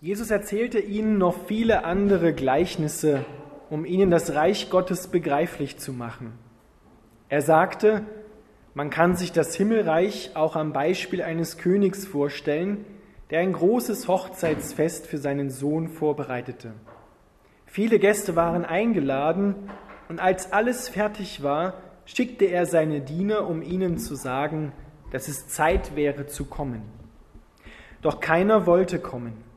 Jesus 0.00 0.30
erzählte 0.30 0.78
ihnen 0.78 1.18
noch 1.18 1.46
viele 1.46 1.84
andere 1.84 2.32
Gleichnisse, 2.32 3.24
um 3.68 3.84
ihnen 3.84 4.10
das 4.10 4.32
Reich 4.32 4.70
Gottes 4.70 5.08
begreiflich 5.08 5.78
zu 5.78 5.92
machen. 5.92 6.34
Er 7.28 7.42
sagte, 7.42 8.04
man 8.74 8.90
kann 8.90 9.16
sich 9.16 9.32
das 9.32 9.56
Himmelreich 9.56 10.30
auch 10.34 10.54
am 10.54 10.72
Beispiel 10.72 11.20
eines 11.20 11.58
Königs 11.58 12.06
vorstellen, 12.06 12.84
der 13.30 13.40
ein 13.40 13.52
großes 13.52 14.06
Hochzeitsfest 14.06 15.08
für 15.08 15.18
seinen 15.18 15.50
Sohn 15.50 15.88
vorbereitete. 15.88 16.74
Viele 17.66 17.98
Gäste 17.98 18.36
waren 18.36 18.64
eingeladen, 18.64 19.56
und 20.08 20.20
als 20.20 20.52
alles 20.52 20.88
fertig 20.88 21.42
war, 21.42 21.74
schickte 22.06 22.44
er 22.44 22.66
seine 22.66 23.00
Diener, 23.00 23.48
um 23.48 23.62
ihnen 23.62 23.98
zu 23.98 24.14
sagen, 24.14 24.72
dass 25.10 25.26
es 25.26 25.48
Zeit 25.48 25.96
wäre 25.96 26.26
zu 26.26 26.44
kommen. 26.44 26.82
Doch 28.00 28.20
keiner 28.20 28.64
wollte 28.64 29.00
kommen. 29.00 29.47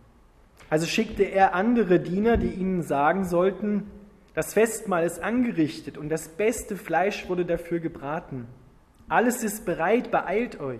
Also 0.71 0.87
schickte 0.87 1.23
er 1.23 1.53
andere 1.53 1.99
Diener, 1.99 2.37
die 2.37 2.47
ihnen 2.47 2.81
sagen 2.81 3.25
sollten, 3.25 3.91
das 4.33 4.53
Festmahl 4.53 5.03
ist 5.03 5.21
angerichtet 5.21 5.97
und 5.97 6.07
das 6.07 6.29
beste 6.29 6.77
Fleisch 6.77 7.27
wurde 7.27 7.45
dafür 7.45 7.81
gebraten. 7.81 8.47
Alles 9.09 9.43
ist 9.43 9.65
bereit, 9.65 10.11
beeilt 10.11 10.61
euch. 10.61 10.79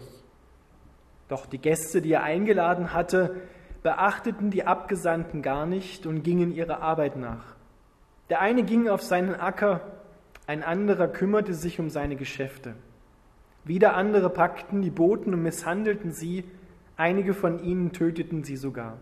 Doch 1.27 1.45
die 1.45 1.57
Gäste, 1.57 2.01
die 2.01 2.13
er 2.13 2.23
eingeladen 2.23 2.93
hatte, 2.93 3.35
beachteten 3.83 4.49
die 4.49 4.63
Abgesandten 4.63 5.41
gar 5.41 5.65
nicht 5.65 6.05
und 6.05 6.23
gingen 6.23 6.53
ihrer 6.53 6.81
Arbeit 6.81 7.17
nach. 7.17 7.57
Der 8.29 8.39
eine 8.39 8.63
ging 8.63 8.87
auf 8.87 9.01
seinen 9.01 9.35
Acker, 9.35 9.81
ein 10.47 10.63
anderer 10.63 11.09
kümmerte 11.09 11.53
sich 11.53 11.81
um 11.81 11.89
seine 11.89 12.15
Geschäfte. 12.15 12.75
Wieder 13.65 13.97
andere 13.97 14.29
packten 14.29 14.81
die 14.81 14.89
Boten 14.89 15.33
und 15.33 15.43
misshandelten 15.43 16.13
sie, 16.13 16.45
einige 16.95 17.33
von 17.33 17.61
ihnen 17.61 17.91
töteten 17.91 18.45
sie 18.45 18.55
sogar. 18.55 18.97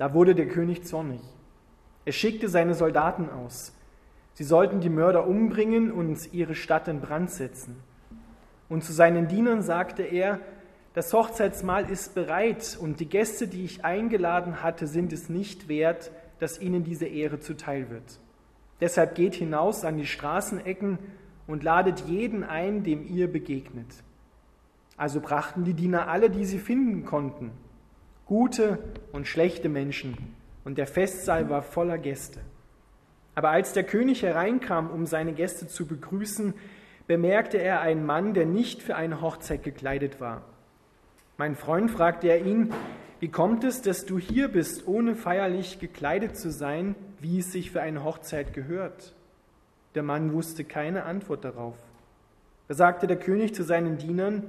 Da 0.00 0.14
wurde 0.14 0.34
der 0.34 0.48
König 0.48 0.86
zornig. 0.86 1.20
Er 2.06 2.12
schickte 2.12 2.48
seine 2.48 2.72
Soldaten 2.72 3.28
aus. 3.28 3.74
Sie 4.32 4.44
sollten 4.44 4.80
die 4.80 4.88
Mörder 4.88 5.26
umbringen 5.26 5.92
und 5.92 6.32
ihre 6.32 6.54
Stadt 6.54 6.88
in 6.88 7.02
Brand 7.02 7.30
setzen. 7.30 7.76
Und 8.70 8.82
zu 8.82 8.94
seinen 8.94 9.28
Dienern 9.28 9.60
sagte 9.60 10.02
er, 10.02 10.40
das 10.94 11.12
Hochzeitsmahl 11.12 11.90
ist 11.90 12.14
bereit 12.14 12.78
und 12.80 12.98
die 13.00 13.10
Gäste, 13.10 13.46
die 13.46 13.62
ich 13.62 13.84
eingeladen 13.84 14.62
hatte, 14.62 14.86
sind 14.86 15.12
es 15.12 15.28
nicht 15.28 15.68
wert, 15.68 16.10
dass 16.38 16.58
ihnen 16.62 16.82
diese 16.82 17.04
Ehre 17.04 17.38
zuteil 17.38 17.90
wird. 17.90 18.20
Deshalb 18.80 19.14
geht 19.14 19.34
hinaus 19.34 19.84
an 19.84 19.98
die 19.98 20.06
Straßenecken 20.06 20.98
und 21.46 21.62
ladet 21.62 22.00
jeden 22.06 22.42
ein, 22.42 22.84
dem 22.84 23.06
ihr 23.06 23.30
begegnet. 23.30 24.02
Also 24.96 25.20
brachten 25.20 25.64
die 25.64 25.74
Diener 25.74 26.08
alle, 26.08 26.30
die 26.30 26.46
sie 26.46 26.58
finden 26.58 27.04
konnten, 27.04 27.50
gute 28.30 28.78
und 29.10 29.26
schlechte 29.26 29.68
Menschen, 29.68 30.16
und 30.64 30.78
der 30.78 30.86
Festsaal 30.86 31.50
war 31.50 31.62
voller 31.62 31.98
Gäste. 31.98 32.38
Aber 33.34 33.50
als 33.50 33.72
der 33.72 33.82
König 33.82 34.22
hereinkam, 34.22 34.88
um 34.88 35.04
seine 35.04 35.32
Gäste 35.32 35.66
zu 35.66 35.84
begrüßen, 35.84 36.54
bemerkte 37.08 37.58
er 37.58 37.80
einen 37.80 38.06
Mann, 38.06 38.32
der 38.32 38.46
nicht 38.46 38.84
für 38.84 38.94
eine 38.94 39.20
Hochzeit 39.20 39.64
gekleidet 39.64 40.20
war. 40.20 40.44
Mein 41.38 41.56
Freund 41.56 41.90
fragte 41.90 42.28
er 42.28 42.46
ihn, 42.46 42.72
wie 43.18 43.32
kommt 43.32 43.64
es, 43.64 43.82
dass 43.82 44.06
du 44.06 44.16
hier 44.16 44.46
bist, 44.46 44.86
ohne 44.86 45.16
feierlich 45.16 45.80
gekleidet 45.80 46.36
zu 46.36 46.52
sein, 46.52 46.94
wie 47.18 47.40
es 47.40 47.50
sich 47.50 47.72
für 47.72 47.80
eine 47.80 48.04
Hochzeit 48.04 48.54
gehört? 48.54 49.12
Der 49.96 50.04
Mann 50.04 50.32
wusste 50.32 50.62
keine 50.62 51.02
Antwort 51.02 51.44
darauf. 51.44 51.76
Da 52.68 52.74
sagte 52.74 53.08
der 53.08 53.18
König 53.18 53.56
zu 53.56 53.64
seinen 53.64 53.98
Dienern, 53.98 54.44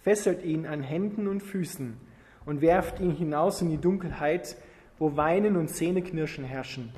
fesselt 0.00 0.42
ihn 0.42 0.64
an 0.64 0.82
Händen 0.82 1.28
und 1.28 1.42
Füßen 1.42 2.08
und 2.44 2.60
werft 2.60 3.00
ihn 3.00 3.12
hinaus 3.12 3.62
in 3.62 3.70
die 3.70 3.78
Dunkelheit, 3.78 4.56
wo 4.98 5.16
Weinen 5.16 5.56
und 5.56 5.68
Zähneknirschen 5.68 6.44
herrschen. 6.44 6.92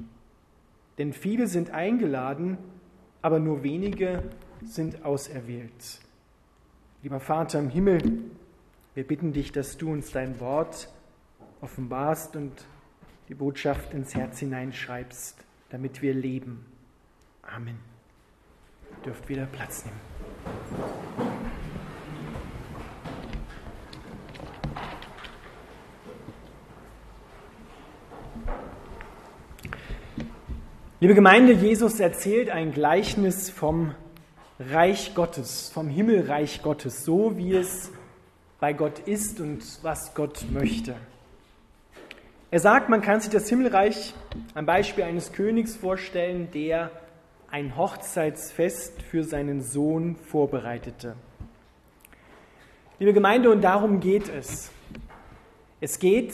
Denn 0.99 1.13
viele 1.13 1.47
sind 1.47 1.71
eingeladen, 1.71 2.59
aber 3.23 3.39
nur 3.39 3.63
wenige 3.63 4.23
sind 4.65 5.05
auserwählt. 5.05 6.01
Lieber 7.03 7.21
Vater 7.21 7.59
im 7.59 7.71
Himmel, 7.71 8.01
wir 8.95 9.07
bitten 9.07 9.33
dich, 9.33 9.53
dass 9.53 9.77
du 9.77 9.91
uns 9.91 10.13
dein 10.13 10.39
Wort 10.41 10.89
offenbarst 11.61 12.37
und 12.37 12.67
die 13.29 13.35
Botschaft 13.35 13.95
ins 13.95 14.15
Herz 14.15 14.41
hineinschreibst, 14.41 15.45
damit 15.71 16.03
wir 16.03 16.15
leben. 16.15 16.65
Amen. 17.43 17.79
Ihr 18.91 19.05
dürft 19.05 19.29
wieder 19.29 19.47
Platz 19.47 19.85
nehmen. 19.85 21.02
Liebe 31.03 31.17
Gemeinde, 31.17 31.55
Jesus 31.55 31.99
erzählt 31.99 32.49
ein 32.49 32.71
Gleichnis 32.71 33.51
vom 33.51 33.93
Reich 34.61 35.17
Gottes, 35.17 35.69
vom 35.69 35.89
Himmelreich 35.89 36.63
Gottes, 36.63 37.05
so 37.05 37.37
wie 37.37 37.57
es 37.57 37.91
bei 38.61 38.73
Gott 38.73 39.01
ist 39.01 39.41
und 39.41 39.65
was 39.83 40.15
Gott 40.15 40.45
möchte. 40.53 40.95
Er 42.53 42.61
sagt, 42.61 42.89
man 42.89 43.03
kann 43.03 43.19
sich 43.21 43.33
das 43.33 43.49
Himmelreich 43.49 44.15
am 44.55 44.65
Beispiel 44.65 45.03
eines 45.03 45.33
Königs 45.33 45.75
vorstellen, 45.75 46.53
der 46.55 46.93
ein 47.51 47.77
Hochzeitsfest 47.77 49.03
für 49.03 49.25
seinen 49.25 49.61
Sohn 49.61 50.15
vorbereitete. 50.15 51.17
Liebe 53.01 53.13
Gemeinde, 53.13 53.51
und 53.51 53.63
darum 53.63 53.99
geht 53.99 54.29
es. 54.29 54.71
Es 55.81 55.99
geht 55.99 56.33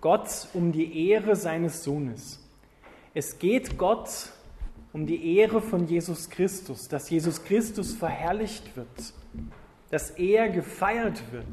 Gott 0.00 0.46
um 0.54 0.70
die 0.70 1.08
Ehre 1.10 1.34
seines 1.34 1.82
Sohnes. 1.82 2.43
Es 3.14 3.38
geht 3.38 3.78
Gott 3.78 4.10
um 4.92 5.06
die 5.06 5.36
Ehre 5.38 5.62
von 5.62 5.86
Jesus 5.86 6.28
Christus, 6.28 6.88
dass 6.88 7.08
Jesus 7.08 7.42
Christus 7.44 7.94
verherrlicht 7.94 8.76
wird 8.76 9.14
dass 9.94 10.10
er 10.10 10.48
gefeiert 10.48 11.22
wird, 11.30 11.46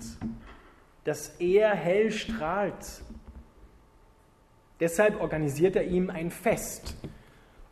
dass 1.03 1.29
er 1.37 1.75
hell 1.75 2.11
strahlt. 2.11 3.03
Deshalb 4.79 5.21
organisiert 5.21 5.75
er 5.75 5.83
ihm 5.83 6.09
ein 6.09 6.31
Fest. 6.31 6.95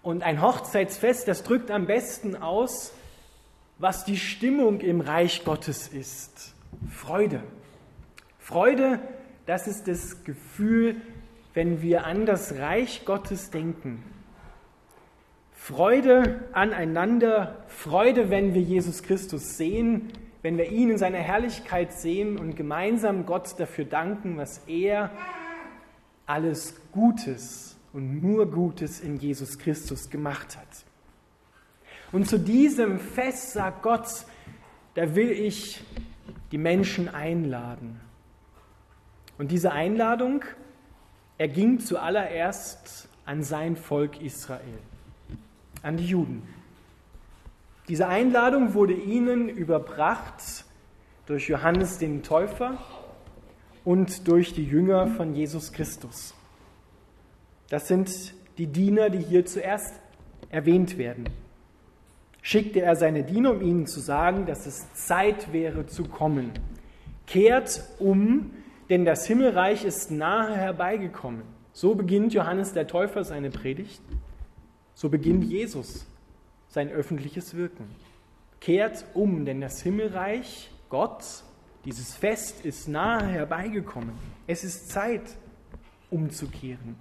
Und 0.04 0.22
ein 0.22 0.44
Hochzeitsfest, 0.44 1.28
das 1.28 1.42
drückt 1.42 1.72
am 1.72 1.88
besten 1.88 2.36
aus, 2.36 2.94
was 3.80 4.06
die 4.06 4.18
Stimmung 4.18 4.80
im 4.82 5.02
Reich 5.02 5.44
Gottes 5.44 5.88
ist. 5.88 6.54
Freude. 6.92 7.44
Freude, 8.38 9.00
das 9.48 9.66
ist 9.66 9.88
das 9.88 10.24
Gefühl, 10.24 11.02
wenn 11.60 11.82
wir 11.82 12.06
an 12.06 12.26
das 12.26 12.58
Reich 12.58 13.04
Gottes 13.04 13.50
denken. 13.52 14.02
Freude 15.52 16.46
aneinander, 16.54 17.66
Freude, 17.68 18.30
wenn 18.30 18.54
wir 18.54 18.62
Jesus 18.62 19.04
Christus 19.04 19.58
sehen, 19.58 20.14
wenn 20.42 20.58
wir 20.58 20.72
ihn 20.72 20.90
in 20.90 20.98
seiner 20.98 21.18
Herrlichkeit 21.18 21.92
sehen 21.92 22.38
und 22.38 22.56
gemeinsam 22.56 23.26
Gott 23.26 23.60
dafür 23.60 23.84
danken, 23.84 24.38
was 24.38 24.60
er 24.68 25.12
alles 26.26 26.80
Gutes 26.94 27.76
und 27.92 28.24
nur 28.24 28.50
Gutes 28.50 29.02
in 29.02 29.18
Jesus 29.18 29.60
Christus 29.60 30.10
gemacht 30.10 30.56
hat. 30.56 30.86
Und 32.14 32.26
zu 32.26 32.40
diesem 32.40 33.00
Fest 33.00 33.52
sagt 33.52 33.84
Gott, 33.84 34.08
da 34.94 35.14
will 35.14 35.30
ich 35.30 35.84
die 36.54 36.58
Menschen 36.58 37.10
einladen. 37.10 38.00
Und 39.38 39.52
diese 39.52 39.74
Einladung 39.74 40.46
erging 41.40 41.80
zuallererst 41.80 43.08
an 43.26 43.44
sein 43.44 43.76
Volk 43.78 44.22
Israel, 44.22 44.78
an 45.82 45.98
die 45.98 46.06
Juden. 46.06 46.44
Diese 47.88 48.08
Einladung 48.08 48.76
wurde 48.76 48.94
ihnen 48.94 49.50
überbracht 49.50 50.66
durch 51.26 51.48
Johannes 51.48 51.98
den 51.98 52.22
Täufer 52.22 52.78
und 53.84 54.28
durch 54.28 54.54
die 54.54 54.66
Jünger 54.66 55.08
von 55.08 55.34
Jesus 55.34 55.72
Christus. 55.72 56.36
Das 57.70 57.88
sind 57.88 58.34
die 58.58 58.68
Diener, 58.68 59.10
die 59.10 59.20
hier 59.20 59.46
zuerst 59.46 59.94
erwähnt 60.50 60.98
werden. 60.98 61.30
Schickte 62.42 62.82
er 62.82 62.96
seine 62.96 63.24
Diener, 63.24 63.52
um 63.52 63.62
ihnen 63.62 63.88
zu 63.88 64.02
sagen, 64.02 64.46
dass 64.46 64.66
es 64.66 64.92
Zeit 64.94 65.54
wäre 65.54 65.86
zu 65.86 66.04
kommen. 66.04 66.52
Kehrt 67.28 67.84
um, 68.00 68.52
denn 68.90 69.06
das 69.06 69.26
Himmelreich 69.26 69.86
ist 69.86 70.12
nahe 70.12 70.56
herbeigekommen. 70.56 71.44
So 71.72 71.96
beginnt 71.96 72.34
Johannes 72.34 72.74
der 72.74 72.88
Täufer 72.88 73.24
seine 73.24 73.52
Predigt. 73.52 74.02
So 74.94 75.10
beginnt 75.10 75.44
Jesus 75.46 76.06
sein 76.68 76.90
öffentliches 76.90 77.56
Wirken. 77.56 77.90
Kehrt 78.60 79.06
um, 79.14 79.46
denn 79.46 79.62
das 79.62 79.82
Himmelreich, 79.82 80.72
Gott, 80.90 81.24
dieses 81.86 82.14
Fest 82.14 82.66
ist 82.66 82.88
nahe 82.88 83.26
herbeigekommen. 83.26 84.12
Es 84.48 84.64
ist 84.64 84.90
Zeit, 84.90 85.38
umzukehren. 86.10 86.96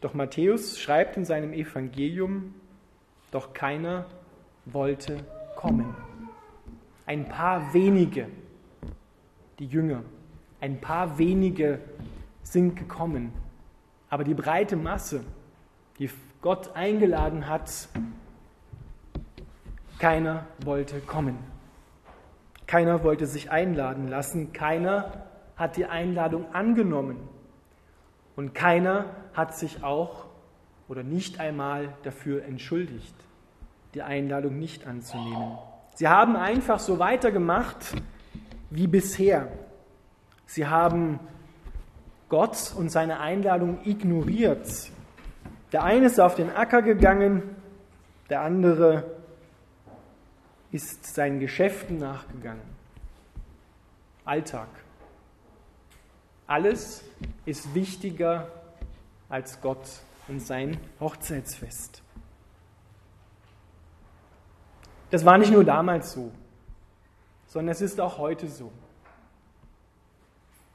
Doch 0.00 0.14
Matthäus 0.14 0.80
schreibt 0.80 1.16
in 1.16 1.24
seinem 1.24 1.52
Evangelium, 1.52 2.54
doch 3.30 3.52
keiner 3.52 4.06
wollte 4.64 5.24
kommen. 5.54 5.94
Ein 7.06 7.28
paar 7.28 7.72
wenige, 7.72 8.26
die 9.62 9.68
Jünger. 9.68 10.02
Ein 10.60 10.80
paar 10.80 11.18
wenige 11.18 11.78
sind 12.42 12.74
gekommen. 12.74 13.32
Aber 14.10 14.24
die 14.24 14.34
breite 14.34 14.74
Masse, 14.74 15.22
die 16.00 16.10
Gott 16.40 16.74
eingeladen 16.74 17.46
hat, 17.46 17.88
keiner 20.00 20.46
wollte 20.64 20.98
kommen. 20.98 21.38
Keiner 22.66 23.04
wollte 23.04 23.26
sich 23.26 23.52
einladen 23.52 24.08
lassen. 24.08 24.52
Keiner 24.52 25.26
hat 25.54 25.76
die 25.76 25.86
Einladung 25.86 26.52
angenommen. 26.52 27.18
Und 28.34 28.56
keiner 28.56 29.04
hat 29.32 29.56
sich 29.56 29.84
auch 29.84 30.26
oder 30.88 31.04
nicht 31.04 31.38
einmal 31.38 31.94
dafür 32.02 32.44
entschuldigt, 32.44 33.14
die 33.94 34.02
Einladung 34.02 34.58
nicht 34.58 34.88
anzunehmen. 34.88 35.56
Sie 35.94 36.08
haben 36.08 36.34
einfach 36.34 36.80
so 36.80 36.98
weitergemacht 36.98 37.94
wie 38.74 38.86
bisher. 38.86 39.48
Sie 40.46 40.66
haben 40.66 41.20
Gott 42.28 42.74
und 42.76 42.90
seine 42.90 43.20
Einladung 43.20 43.80
ignoriert. 43.84 44.90
Der 45.72 45.84
eine 45.84 46.06
ist 46.06 46.18
auf 46.18 46.34
den 46.34 46.50
Acker 46.50 46.82
gegangen, 46.82 47.42
der 48.30 48.40
andere 48.40 49.04
ist 50.70 51.14
seinen 51.14 51.38
Geschäften 51.38 51.98
nachgegangen. 51.98 52.62
Alltag. 54.24 54.68
Alles 56.46 57.04
ist 57.44 57.74
wichtiger 57.74 58.48
als 59.28 59.60
Gott 59.60 59.86
und 60.28 60.40
sein 60.40 60.78
Hochzeitsfest. 61.00 62.02
Das 65.10 65.26
war 65.26 65.36
nicht 65.36 65.52
nur 65.52 65.64
damals 65.64 66.12
so, 66.12 66.32
sondern 67.52 67.72
es 67.72 67.82
ist 67.82 68.00
auch 68.00 68.16
heute 68.16 68.48
so. 68.48 68.72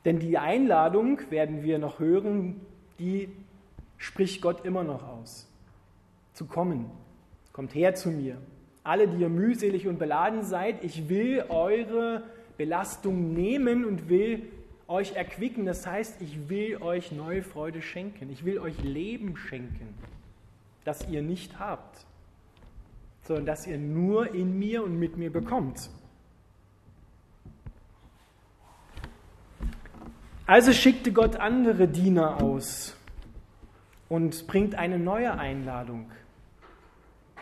Denn 0.06 0.20
die 0.20 0.38
Einladung, 0.38 1.20
werden 1.32 1.64
wir 1.64 1.80
noch 1.80 1.98
hören, 1.98 2.62
die 3.00 3.30
spricht 3.98 4.44
Gott 4.44 4.64
immer 4.64 4.84
noch 4.84 5.02
aus. 5.02 5.52
Zu 6.34 6.46
kommen. 6.46 6.92
Kommt 7.52 7.74
her 7.74 7.96
zu 7.96 8.12
mir. 8.12 8.38
Alle, 8.84 9.08
die 9.08 9.18
ihr 9.18 9.30
mühselig 9.30 9.88
und 9.88 9.98
beladen 9.98 10.44
seid, 10.44 10.84
ich 10.84 11.10
will 11.10 11.46
eure 11.50 12.22
Belastung 12.58 13.34
nehmen 13.34 13.84
und 13.84 14.08
will 14.08 14.44
euch 14.88 15.16
erquicken. 15.16 15.66
Das 15.66 15.88
heißt, 15.88 16.22
ich 16.22 16.48
will 16.48 16.78
euch 16.78 17.12
neue 17.12 17.42
Freude 17.42 17.82
schenken. 17.82 18.30
Ich 18.30 18.46
will 18.46 18.60
euch 18.60 18.80
Leben 18.84 19.36
schenken, 19.36 19.96
das 20.86 21.10
ihr 21.10 21.24
nicht 21.24 21.58
habt, 21.58 22.06
sondern 23.24 23.48
das 23.48 23.66
ihr 23.66 23.80
nur 23.80 24.36
in 24.36 24.60
mir 24.60 24.84
und 24.84 25.00
mit 25.00 25.18
mir 25.18 25.32
bekommt. 25.32 25.90
Also 30.48 30.72
schickte 30.72 31.12
Gott 31.12 31.36
andere 31.36 31.90
Diener 31.90 32.42
aus 32.42 32.96
und 34.08 34.48
bringt 34.48 34.76
eine 34.76 34.98
neue 34.98 35.38
Einladung. 35.38 36.10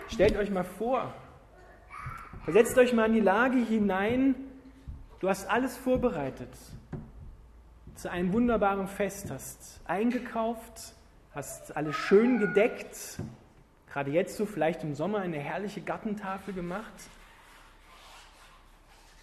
Stellt 0.07 0.35
euch 0.37 0.49
mal 0.49 0.63
vor, 0.63 1.13
versetzt 2.45 2.75
euch 2.79 2.93
mal 2.93 3.05
in 3.05 3.13
die 3.13 3.19
Lage 3.19 3.59
hinein, 3.59 4.33
du 5.19 5.29
hast 5.29 5.47
alles 5.47 5.77
vorbereitet. 5.77 6.49
Zu 7.93 8.09
einem 8.09 8.33
wunderbaren 8.33 8.87
Fest, 8.87 9.29
hast 9.29 9.81
eingekauft, 9.85 10.95
hast 11.35 11.77
alles 11.77 11.95
schön 11.95 12.39
gedeckt, 12.39 13.19
gerade 13.93 14.09
jetzt 14.09 14.35
so 14.35 14.47
vielleicht 14.47 14.81
im 14.81 14.95
Sommer 14.95 15.19
eine 15.19 15.37
herrliche 15.37 15.81
Gartentafel 15.81 16.55
gemacht. 16.55 17.03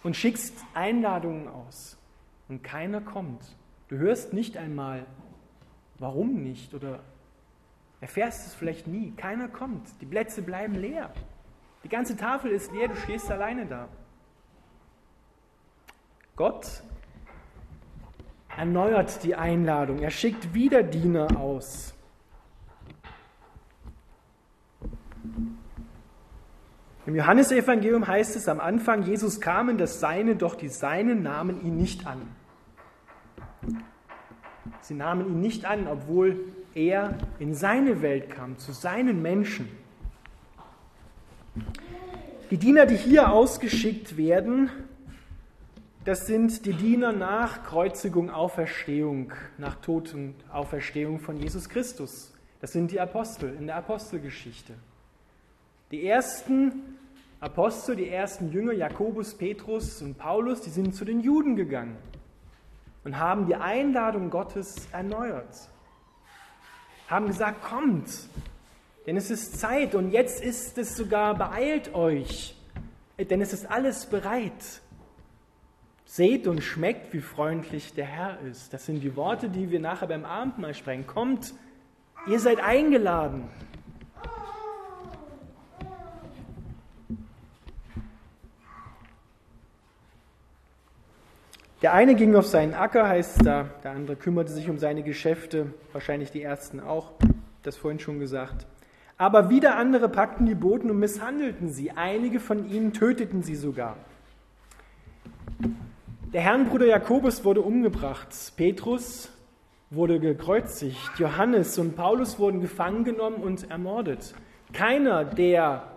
Und 0.03 0.15
schickst 0.15 0.55
Einladungen 0.73 1.49
aus. 1.49 1.97
Und 2.47 2.63
keiner 2.63 3.01
kommt. 3.01 3.43
Du 3.93 3.99
hörst 3.99 4.33
nicht 4.33 4.57
einmal, 4.57 5.05
warum 5.99 6.41
nicht 6.41 6.73
oder 6.73 7.01
erfährst 8.01 8.47
es 8.47 8.55
vielleicht 8.55 8.87
nie. 8.87 9.11
Keiner 9.11 9.47
kommt. 9.47 9.87
Die 10.01 10.07
Plätze 10.07 10.41
bleiben 10.41 10.73
leer. 10.73 11.13
Die 11.83 11.89
ganze 11.89 12.17
Tafel 12.17 12.49
ist 12.49 12.71
leer, 12.71 12.87
du 12.87 12.95
stehst 12.95 13.29
alleine 13.29 13.67
da. 13.67 13.87
Gott 16.35 16.81
erneuert 18.57 19.23
die 19.23 19.35
Einladung. 19.35 19.99
Er 19.99 20.09
schickt 20.09 20.55
wieder 20.55 20.81
Diener 20.81 21.27
aus. 21.39 21.93
Im 27.05 27.15
Johannesevangelium 27.15 28.07
heißt 28.07 28.35
es 28.37 28.47
am 28.47 28.59
Anfang, 28.59 29.03
Jesus 29.03 29.39
kam 29.39 29.69
in 29.69 29.77
das 29.77 29.99
Seine, 29.99 30.35
doch 30.35 30.55
die 30.55 30.69
Seinen 30.69 31.21
nahmen 31.21 31.63
ihn 31.63 31.77
nicht 31.77 32.07
an. 32.07 32.42
Sie 34.83 34.95
nahmen 34.95 35.27
ihn 35.27 35.39
nicht 35.39 35.63
an, 35.63 35.87
obwohl 35.87 36.39
er 36.75 37.17
in 37.39 37.55
seine 37.55 38.01
Welt 38.01 38.29
kam, 38.29 38.57
zu 38.57 38.73
seinen 38.73 39.21
Menschen. 39.21 39.69
Die 42.51 42.57
Diener, 42.57 42.85
die 42.85 42.97
hier 42.97 43.31
ausgeschickt 43.31 44.17
werden, 44.17 44.69
das 46.03 46.27
sind 46.27 46.65
die 46.65 46.73
Diener 46.73 47.13
nach 47.13 47.63
Kreuzigung, 47.63 48.29
Auferstehung, 48.29 49.31
nach 49.57 49.75
Tod 49.75 50.13
und 50.13 50.35
Auferstehung 50.51 51.19
von 51.19 51.37
Jesus 51.37 51.69
Christus. 51.69 52.33
Das 52.59 52.73
sind 52.73 52.91
die 52.91 52.99
Apostel 52.99 53.55
in 53.57 53.67
der 53.67 53.77
Apostelgeschichte. 53.77 54.73
Die 55.91 56.05
ersten 56.05 56.73
Apostel, 57.39 57.95
die 57.95 58.09
ersten 58.09 58.51
Jünger, 58.51 58.73
Jakobus, 58.73 59.33
Petrus 59.33 60.01
und 60.01 60.17
Paulus, 60.17 60.59
die 60.59 60.71
sind 60.71 60.93
zu 60.93 61.05
den 61.05 61.21
Juden 61.21 61.55
gegangen 61.55 61.95
und 63.03 63.19
haben 63.19 63.47
die 63.47 63.55
Einladung 63.55 64.29
Gottes 64.29 64.87
erneuert. 64.91 65.69
Haben 67.07 67.27
gesagt, 67.27 67.63
kommt, 67.63 68.09
denn 69.05 69.17
es 69.17 69.29
ist 69.29 69.59
Zeit 69.59 69.95
und 69.95 70.11
jetzt 70.11 70.41
ist 70.41 70.77
es 70.77 70.95
sogar, 70.95 71.35
beeilt 71.35 71.93
euch, 71.93 72.55
denn 73.17 73.41
es 73.41 73.53
ist 73.53 73.69
alles 73.69 74.05
bereit. 74.05 74.81
Seht 76.05 76.47
und 76.47 76.61
schmeckt, 76.61 77.13
wie 77.13 77.21
freundlich 77.21 77.93
der 77.93 78.05
Herr 78.05 78.39
ist. 78.41 78.71
Das 78.71 78.85
sind 78.85 79.01
die 79.01 79.15
Worte, 79.15 79.49
die 79.49 79.71
wir 79.71 79.79
nachher 79.79 80.07
beim 80.07 80.25
Abendmahl 80.25 80.75
sprechen. 80.75 81.07
Kommt, 81.07 81.53
ihr 82.27 82.39
seid 82.39 82.59
eingeladen. 82.59 83.49
Der 91.83 91.91
eine 91.91 92.15
ging 92.15 92.33
auf 92.33 92.47
seinen 92.47 92.73
Acker, 92.73 93.09
heißt 93.09 93.45
da, 93.45 93.65
der 93.83 93.91
andere 93.91 94.15
kümmerte 94.15 94.53
sich 94.53 94.69
um 94.69 94.79
seine 94.79 95.03
Geschäfte, 95.03 95.73
wahrscheinlich 95.91 96.31
die 96.31 96.41
ersten 96.41 96.79
auch, 96.79 97.11
das 97.61 97.75
vorhin 97.75 97.99
schon 97.99 98.19
gesagt. 98.19 98.65
Aber 99.17 99.49
wieder 99.49 99.75
andere 99.75 100.07
packten 100.07 100.45
die 100.45 100.55
Boten 100.55 100.89
und 100.89 100.97
misshandelten 100.97 101.67
sie. 101.67 101.91
Einige 101.91 102.39
von 102.39 102.69
ihnen 102.69 102.93
töteten 102.93 103.43
sie 103.43 103.55
sogar. 103.55 103.97
Der 106.31 106.39
Herrnbruder 106.39 106.85
Jakobus 106.85 107.43
wurde 107.43 107.59
umgebracht, 107.59 108.29
Petrus 108.55 109.29
wurde 109.89 110.21
gekreuzigt, 110.21 111.19
Johannes 111.19 111.77
und 111.77 111.97
Paulus 111.97 112.39
wurden 112.39 112.61
gefangen 112.61 113.03
genommen 113.03 113.43
und 113.43 113.69
ermordet. 113.69 114.33
Keiner 114.71 115.25
der 115.25 115.91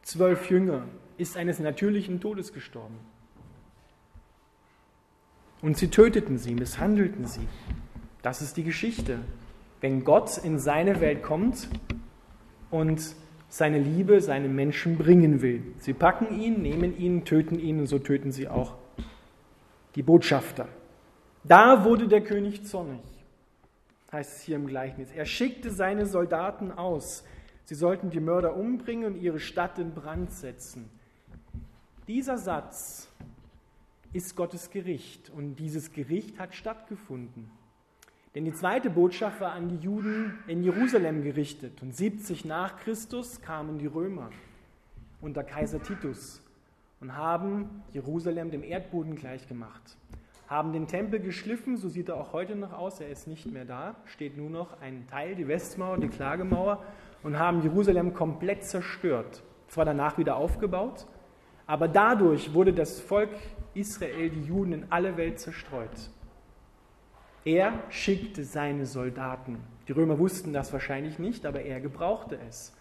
zwölf 0.00 0.48
Jünger 0.48 0.84
ist 1.18 1.36
eines 1.36 1.58
natürlichen 1.58 2.18
Todes 2.18 2.54
gestorben. 2.54 3.11
Und 5.62 5.78
sie 5.78 5.88
töteten 5.88 6.38
sie, 6.38 6.54
misshandelten 6.54 7.26
sie. 7.26 7.48
Das 8.20 8.42
ist 8.42 8.56
die 8.56 8.64
Geschichte. 8.64 9.20
Wenn 9.80 10.04
Gott 10.04 10.38
in 10.38 10.58
seine 10.58 11.00
Welt 11.00 11.22
kommt 11.22 11.68
und 12.70 13.14
seine 13.52 13.78
Liebe 13.78 14.22
seinem 14.22 14.54
Menschen 14.54 14.96
bringen 14.96 15.42
will. 15.42 15.62
Sie 15.76 15.92
packen 15.92 16.40
ihn, 16.40 16.62
nehmen 16.62 16.96
ihn, 16.96 17.26
töten 17.26 17.58
ihn 17.58 17.80
und 17.80 17.86
so 17.86 17.98
töten 17.98 18.32
sie 18.32 18.48
auch 18.48 18.76
die 19.94 20.02
Botschafter. 20.02 20.68
Da 21.44 21.84
wurde 21.84 22.08
der 22.08 22.22
König 22.22 22.64
zornig, 22.64 23.02
heißt 24.10 24.36
es 24.36 24.42
hier 24.42 24.56
im 24.56 24.66
Gleichnis. 24.66 25.10
Er 25.12 25.26
schickte 25.26 25.70
seine 25.70 26.06
Soldaten 26.06 26.72
aus. 26.72 27.24
Sie 27.64 27.74
sollten 27.74 28.08
die 28.08 28.20
Mörder 28.20 28.56
umbringen 28.56 29.04
und 29.04 29.16
ihre 29.20 29.38
Stadt 29.38 29.78
in 29.78 29.92
Brand 29.92 30.32
setzen. 30.32 30.88
Dieser 32.08 32.38
Satz 32.38 33.11
ist 34.12 34.36
Gottes 34.36 34.70
Gericht. 34.70 35.30
Und 35.30 35.56
dieses 35.56 35.92
Gericht 35.92 36.38
hat 36.38 36.54
stattgefunden. 36.54 37.50
Denn 38.34 38.44
die 38.44 38.52
zweite 38.52 38.88
Botschaft 38.88 39.40
war 39.40 39.52
an 39.52 39.68
die 39.68 39.76
Juden 39.76 40.38
in 40.46 40.62
Jerusalem 40.62 41.22
gerichtet. 41.22 41.82
Und 41.82 41.94
70 41.94 42.44
nach 42.44 42.78
Christus 42.78 43.42
kamen 43.42 43.78
die 43.78 43.86
Römer 43.86 44.30
unter 45.20 45.44
Kaiser 45.44 45.82
Titus 45.82 46.42
und 47.00 47.16
haben 47.16 47.82
Jerusalem 47.92 48.50
dem 48.50 48.62
Erdboden 48.62 49.16
gleichgemacht. 49.16 49.96
Haben 50.48 50.72
den 50.72 50.86
Tempel 50.86 51.20
geschliffen, 51.20 51.76
so 51.76 51.88
sieht 51.88 52.08
er 52.08 52.16
auch 52.16 52.32
heute 52.32 52.56
noch 52.56 52.72
aus, 52.72 53.00
er 53.00 53.08
ist 53.08 53.26
nicht 53.26 53.50
mehr 53.50 53.64
da, 53.64 53.96
steht 54.06 54.36
nur 54.36 54.50
noch 54.50 54.80
ein 54.80 55.06
Teil, 55.08 55.34
die 55.34 55.48
Westmauer, 55.48 55.98
die 55.98 56.08
Klagemauer, 56.08 56.82
und 57.22 57.38
haben 57.38 57.62
Jerusalem 57.62 58.14
komplett 58.14 58.64
zerstört. 58.64 59.42
Zwar 59.68 59.84
danach 59.84 60.18
wieder 60.18 60.36
aufgebaut, 60.36 61.06
aber 61.66 61.88
dadurch 61.88 62.52
wurde 62.52 62.72
das 62.72 63.00
Volk 63.00 63.30
Israel 63.74 64.30
die 64.30 64.44
Juden 64.44 64.72
in 64.72 64.86
alle 64.90 65.16
Welt 65.16 65.40
zerstreut. 65.40 66.10
Er 67.44 67.72
schickte 67.88 68.44
seine 68.44 68.86
Soldaten. 68.86 69.58
Die 69.88 69.92
Römer 69.92 70.18
wussten 70.18 70.52
das 70.52 70.72
wahrscheinlich 70.72 71.18
nicht, 71.18 71.44
aber 71.44 71.62
er 71.62 71.80
gebrauchte 71.80 72.38
es, 72.48 72.72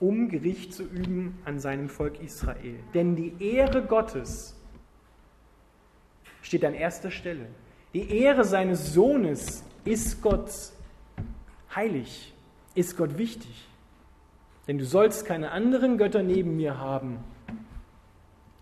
um 0.00 0.28
Gericht 0.28 0.72
zu 0.72 0.84
üben 0.84 1.38
an 1.44 1.58
seinem 1.58 1.88
Volk 1.88 2.20
Israel. 2.22 2.78
Denn 2.94 3.14
die 3.14 3.34
Ehre 3.40 3.82
Gottes 3.84 4.56
steht 6.40 6.64
an 6.64 6.74
erster 6.74 7.10
Stelle. 7.10 7.46
Die 7.92 8.10
Ehre 8.20 8.44
seines 8.44 8.94
Sohnes 8.94 9.64
ist 9.84 10.22
Gott 10.22 10.50
heilig, 11.74 12.34
ist 12.74 12.96
Gott 12.96 13.18
wichtig. 13.18 13.68
Denn 14.66 14.78
du 14.78 14.84
sollst 14.84 15.26
keine 15.26 15.50
anderen 15.50 15.98
Götter 15.98 16.22
neben 16.22 16.56
mir 16.56 16.78
haben. 16.78 17.18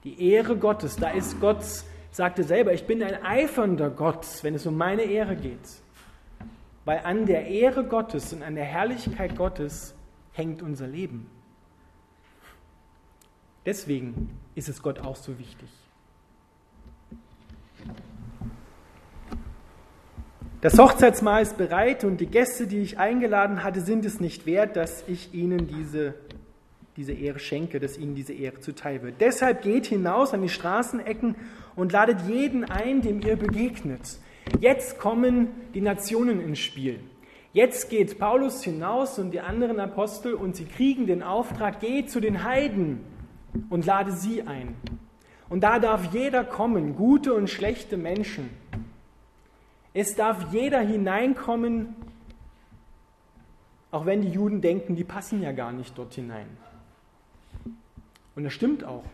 Die 0.05 0.31
Ehre 0.31 0.57
Gottes, 0.57 0.97
da 0.97 1.11
ist 1.11 1.41
Gott, 1.41 1.65
sagte 2.11 2.45
selber, 2.45 2.73
ich 2.73 2.87
bin 2.87 3.03
ein 3.03 3.23
eifernder 3.23 3.91
Gott, 3.91 4.27
wenn 4.43 4.55
es 4.55 4.67
um 4.67 4.77
meine 4.77 5.03
Ehre 5.03 5.35
geht. 5.35 5.59
Weil 6.85 7.01
an 7.05 7.25
der 7.25 7.47
Ehre 7.47 7.85
Gottes 7.85 8.33
und 8.33 8.43
an 8.43 8.55
der 8.55 8.65
Herrlichkeit 8.65 9.37
Gottes 9.37 9.95
hängt 10.33 10.63
unser 10.63 10.87
Leben. 10.87 11.31
Deswegen 13.65 14.39
ist 14.55 14.69
es 14.69 14.83
Gott 14.83 14.99
auch 14.99 15.17
so 15.17 15.39
wichtig. 15.39 15.71
Das 20.61 20.79
Hochzeitsmahl 20.79 21.43
ist 21.43 21.59
bereit 21.59 22.05
und 22.05 22.19
die 22.19 22.27
Gäste, 22.27 22.67
die 22.67 22.79
ich 22.79 22.99
eingeladen 22.99 23.65
hatte, 23.65 23.81
sind 23.81 24.05
es 24.05 24.21
nicht 24.21 24.47
wert, 24.47 24.77
dass 24.77 25.07
ich 25.09 25.35
ihnen 25.35 25.67
diese, 25.67 26.15
diese 26.97 27.13
Ehre 27.13 27.39
schenke, 27.39 27.81
dass 27.81 27.99
ihnen 27.99 28.15
diese 28.15 28.33
Ehre 28.33 28.61
zuteil 28.61 29.03
wird. 29.03 29.21
Deshalb 29.21 29.63
geht 29.63 29.87
hinaus 29.87 30.33
an 30.33 30.43
die 30.43 30.49
Straßenecken 30.49 31.35
und 31.75 31.93
ladet 31.93 32.21
jeden 32.29 32.65
ein, 32.65 33.03
dem 33.03 33.21
ihr 33.21 33.37
begegnet. 33.37 34.19
Jetzt 34.61 34.99
kommen 34.99 35.49
die 35.75 35.81
Nationen 35.81 36.41
ins 36.41 36.61
Spiel. 36.61 37.01
Jetzt 37.53 37.89
geht 37.89 38.19
Paulus 38.19 38.63
hinaus 38.63 39.19
und 39.19 39.31
die 39.31 39.41
anderen 39.41 39.81
Apostel 39.81 40.35
und 40.35 40.57
sie 40.57 40.65
kriegen 40.65 41.07
den 41.07 41.23
Auftrag, 41.23 41.81
geh 41.81 42.05
zu 42.05 42.21
den 42.21 42.45
Heiden 42.45 43.01
und 43.71 43.87
lade 43.87 44.13
sie 44.13 44.43
ein. 44.43 44.75
Und 45.49 45.63
da 45.63 45.79
darf 45.79 46.13
jeder 46.13 46.43
kommen, 46.45 46.97
gute 46.97 47.33
und 47.35 47.49
schlechte 47.49 47.97
Menschen. 47.97 48.51
Es 49.93 50.17
darf 50.17 50.53
jeder 50.53 50.81
hineinkommen, 50.81 51.95
auch 53.93 54.07
wenn 54.07 54.23
die 54.23 54.31
Juden 54.31 54.61
denken, 54.61 54.97
die 54.97 55.05
passen 55.05 55.41
ja 55.41 55.53
gar 55.53 55.71
nicht 55.71 55.97
dort 55.97 56.15
hinein. 56.15 56.49
Und 58.35 58.45
das 58.45 58.53
stimmt 58.53 58.85
auch. 58.85 59.05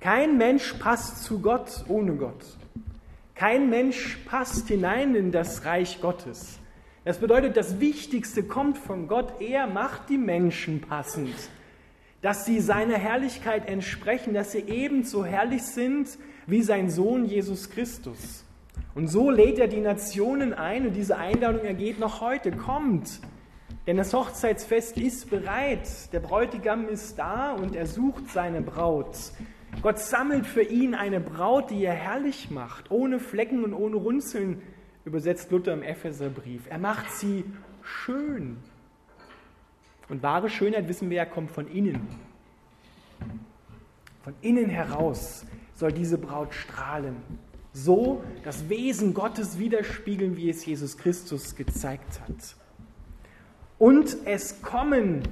Kein 0.00 0.36
Mensch 0.36 0.74
passt 0.74 1.24
zu 1.24 1.40
Gott 1.40 1.84
ohne 1.88 2.14
Gott. 2.14 2.44
Kein 3.34 3.68
Mensch 3.70 4.18
passt 4.26 4.68
hinein 4.68 5.14
in 5.14 5.32
das 5.32 5.64
Reich 5.64 6.00
Gottes. 6.00 6.58
Das 7.04 7.18
bedeutet, 7.18 7.56
das 7.56 7.80
Wichtigste 7.80 8.42
kommt 8.42 8.78
von 8.78 9.08
Gott. 9.08 9.40
Er 9.40 9.66
macht 9.66 10.08
die 10.08 10.18
Menschen 10.18 10.80
passend, 10.80 11.34
dass 12.22 12.46
sie 12.46 12.60
seiner 12.60 12.96
Herrlichkeit 12.96 13.68
entsprechen, 13.68 14.34
dass 14.34 14.52
sie 14.52 14.60
ebenso 14.60 15.24
herrlich 15.24 15.62
sind 15.62 16.08
wie 16.46 16.62
sein 16.62 16.90
Sohn 16.90 17.24
Jesus 17.24 17.70
Christus. 17.70 18.44
Und 18.94 19.08
so 19.08 19.30
lädt 19.30 19.58
er 19.58 19.68
die 19.68 19.80
Nationen 19.80 20.54
ein 20.54 20.86
und 20.86 20.94
diese 20.94 21.16
Einladung 21.16 21.64
ergeht 21.64 21.98
noch 21.98 22.20
heute. 22.20 22.52
Kommt, 22.52 23.20
denn 23.86 23.96
das 23.96 24.14
Hochzeitsfest 24.14 24.96
ist 24.96 25.30
bereit. 25.30 26.12
Der 26.12 26.20
Bräutigam 26.20 26.88
ist 26.88 27.18
da 27.18 27.52
und 27.52 27.76
er 27.76 27.86
sucht 27.86 28.30
seine 28.30 28.62
Braut. 28.62 29.16
Gott 29.82 29.98
sammelt 29.98 30.46
für 30.46 30.62
ihn 30.62 30.94
eine 30.94 31.20
Braut, 31.20 31.70
die 31.70 31.84
er 31.84 31.94
herrlich 31.94 32.50
macht, 32.50 32.90
ohne 32.90 33.18
Flecken 33.18 33.64
und 33.64 33.74
ohne 33.74 33.96
Runzeln, 33.96 34.62
übersetzt 35.04 35.50
Luther 35.50 35.72
im 35.72 35.82
Epheserbrief. 35.82 36.62
Er 36.70 36.78
macht 36.78 37.10
sie 37.10 37.44
schön. 37.82 38.56
Und 40.08 40.22
wahre 40.22 40.48
Schönheit, 40.48 40.88
wissen 40.88 41.10
wir 41.10 41.18
ja, 41.18 41.24
kommt 41.26 41.50
von 41.50 41.66
innen. 41.68 42.08
Von 44.22 44.34
innen 44.40 44.70
heraus 44.70 45.44
soll 45.74 45.92
diese 45.92 46.16
Braut 46.16 46.54
strahlen 46.54 47.16
so 47.74 48.22
das 48.44 48.68
Wesen 48.68 49.12
Gottes 49.12 49.58
widerspiegeln, 49.58 50.36
wie 50.36 50.48
es 50.48 50.64
Jesus 50.64 50.96
Christus 50.96 51.56
gezeigt 51.56 52.20
hat. 52.20 52.56
Und 53.84 54.16
es 54.24 54.62
kommen 54.62 55.28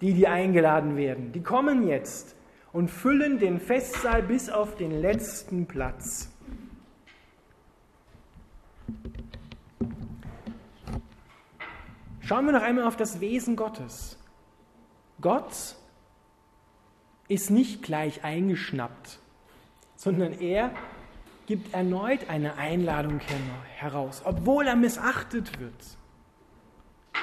die, 0.00 0.14
die 0.14 0.26
eingeladen 0.26 0.96
werden. 0.96 1.32
Die 1.32 1.42
kommen 1.42 1.86
jetzt 1.86 2.34
und 2.72 2.88
füllen 2.88 3.38
den 3.38 3.60
Festsaal 3.60 4.22
bis 4.22 4.48
auf 4.48 4.76
den 4.76 5.02
letzten 5.02 5.66
Platz. 5.66 6.30
Schauen 12.22 12.46
wir 12.46 12.52
noch 12.52 12.62
einmal 12.62 12.86
auf 12.86 12.96
das 12.96 13.20
Wesen 13.20 13.54
Gottes. 13.54 14.18
Gott 15.20 15.76
ist 17.28 17.50
nicht 17.50 17.82
gleich 17.82 18.24
eingeschnappt, 18.24 19.18
sondern 19.94 20.32
er 20.40 20.70
gibt 21.44 21.74
erneut 21.74 22.30
eine 22.30 22.56
Einladung 22.56 23.20
heraus, 23.76 24.22
obwohl 24.24 24.66
er 24.66 24.76
missachtet 24.76 25.60
wird. 25.60 25.98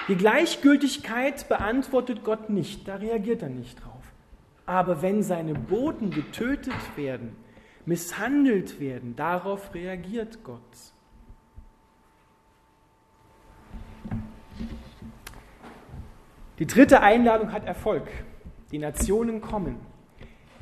Die 0.10 0.16
Gleichgültigkeit 0.16 1.48
beantwortet 1.48 2.24
Gott 2.26 2.50
nicht, 2.50 2.88
da 2.88 2.96
reagiert 2.96 3.42
er 3.42 3.50
nicht 3.50 3.82
drauf. 3.84 4.04
Aber 4.66 5.02
wenn 5.02 5.24
seine 5.24 5.54
Boten 5.54 6.12
getötet 6.12 6.74
werden, 6.98 7.36
misshandelt 7.86 8.80
werden, 8.80 9.16
darauf 9.16 9.74
reagiert 9.74 10.44
Gott. 10.44 10.60
Die 16.60 16.68
dritte 16.68 17.02
Einladung 17.02 17.52
hat 17.52 17.66
Erfolg. 17.66 18.08
Die 18.72 18.78
Nationen 18.78 19.42
kommen. 19.42 19.78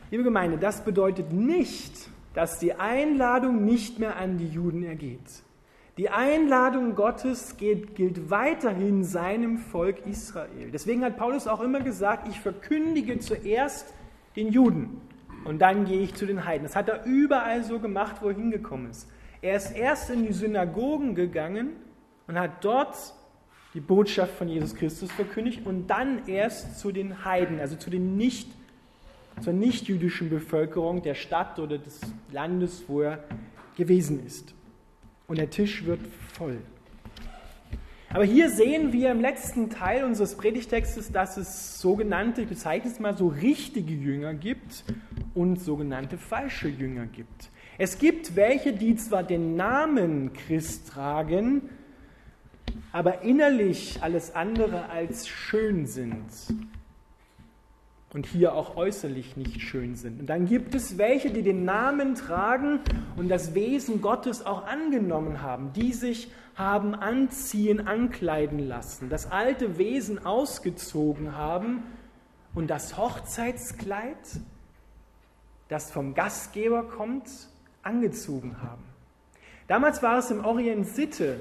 Liebe 0.10 0.24
Gemeinde, 0.24 0.58
das 0.58 0.84
bedeutet 0.84 1.32
nicht, 1.32 2.10
dass 2.34 2.60
die 2.60 2.74
Einladung 2.74 3.66
nicht 3.66 4.00
mehr 4.00 4.16
an 4.18 4.38
die 4.38 4.48
Juden 4.48 4.84
ergeht. 4.84 5.44
Die 5.98 6.10
Einladung 6.10 6.96
Gottes 6.96 7.58
geht, 7.58 7.96
gilt 7.96 8.30
weiterhin 8.30 9.04
seinem 9.04 9.58
Volk 9.58 10.06
Israel. 10.06 10.72
Deswegen 10.72 11.04
hat 11.04 11.18
Paulus 11.18 11.48
auch 11.48 11.60
immer 11.60 11.82
gesagt, 11.82 12.30
ich 12.30 12.40
verkündige 12.40 13.20
zuerst 13.20 13.94
den 14.38 14.52
Juden 14.52 15.02
und 15.44 15.60
dann 15.60 15.86
gehe 15.86 16.02
ich 16.02 16.14
zu 16.14 16.26
den 16.26 16.46
Heiden. 16.46 16.64
Das 16.64 16.78
hat 16.78 16.88
er 16.88 17.04
überall 17.06 17.64
so 17.64 17.80
gemacht, 17.80 18.18
wo 18.22 18.30
er 18.30 18.36
hingekommen 18.36 18.90
ist. 18.90 19.10
Er 19.42 19.58
ist 19.58 19.72
erst 19.72 20.10
in 20.10 20.26
die 20.26 20.34
Synagogen 20.34 21.14
gegangen 21.14 21.72
und 22.28 22.40
hat 22.40 22.64
dort 22.64 22.96
die 23.74 23.82
Botschaft 23.82 24.36
von 24.38 24.48
Jesus 24.48 24.76
Christus 24.76 25.12
verkündigt 25.12 25.66
und 25.66 25.88
dann 25.88 26.28
erst 26.28 26.80
zu 26.80 26.92
den 26.92 27.26
Heiden, 27.26 27.60
also 27.60 27.76
zu 27.76 27.90
den 27.90 28.16
nicht 28.16 28.50
zur 29.42 29.54
nichtjüdischen 29.54 30.30
Bevölkerung 30.30 31.02
der 31.02 31.16
Stadt 31.16 31.58
oder 31.60 31.78
des 31.78 32.00
Landes, 32.32 32.84
wo 32.88 33.02
er 33.02 33.24
gewesen 33.76 34.26
ist. 34.26 34.54
Und 35.32 35.38
der 35.38 35.50
Tisch 35.50 35.86
wird 35.86 36.02
voll. 36.34 36.58
Aber 38.10 38.26
hier 38.26 38.50
sehen 38.50 38.92
wir 38.92 39.12
im 39.12 39.22
letzten 39.22 39.70
Teil 39.70 40.04
unseres 40.04 40.36
Predigtextes, 40.36 41.14
dass 41.14 41.38
es 41.38 41.80
sogenannte, 41.80 42.42
ich 42.42 42.50
bezeichne 42.50 42.92
es 42.92 43.00
mal 43.00 43.16
so 43.16 43.30
richtige 43.30 43.94
Jünger 43.94 44.34
gibt 44.34 44.84
und 45.34 45.56
sogenannte 45.56 46.18
falsche 46.18 46.68
Jünger 46.68 47.06
gibt. 47.06 47.50
Es 47.78 47.98
gibt 47.98 48.36
welche, 48.36 48.74
die 48.74 48.98
zwar 48.98 49.24
den 49.24 49.56
Namen 49.56 50.34
Christ 50.34 50.90
tragen, 50.90 51.70
aber 52.92 53.22
innerlich 53.22 54.00
alles 54.02 54.36
andere 54.36 54.90
als 54.90 55.30
schön 55.30 55.86
sind 55.86 56.26
und 58.14 58.26
hier 58.26 58.56
auch 58.56 58.76
äußerlich 58.76 59.38
nicht 59.38 59.62
schön 59.62 59.96
sind. 59.96 60.20
Und 60.20 60.28
dann 60.28 60.46
gibt 60.46 60.76
es 60.76 60.98
welche, 60.98 61.32
die 61.32 61.44
den 61.44 61.64
Namen 61.64 62.16
tragen 62.16 62.82
und 63.16 63.30
das 63.30 63.56
Wesen 63.56 64.02
Gottes 64.02 64.46
auch 64.46 64.66
angenommen 64.66 65.42
haben, 65.42 65.72
die 65.74 65.94
sich 65.94 66.30
haben 66.56 66.94
anziehen, 66.94 67.88
ankleiden 67.88 68.60
lassen, 68.60 69.10
das 69.10 69.32
alte 69.32 69.78
Wesen 69.78 70.26
ausgezogen 70.26 71.36
haben 71.36 71.84
und 72.54 72.70
das 72.70 72.98
Hochzeitskleid, 72.98 74.18
das 75.70 75.90
vom 75.90 76.14
Gastgeber 76.14 76.84
kommt, 76.84 77.30
angezogen 77.82 78.58
haben. 78.62 78.84
Damals 79.68 80.04
war 80.04 80.20
es 80.20 80.30
im 80.30 80.44
Orient 80.44 80.86
Sitte, 80.86 81.40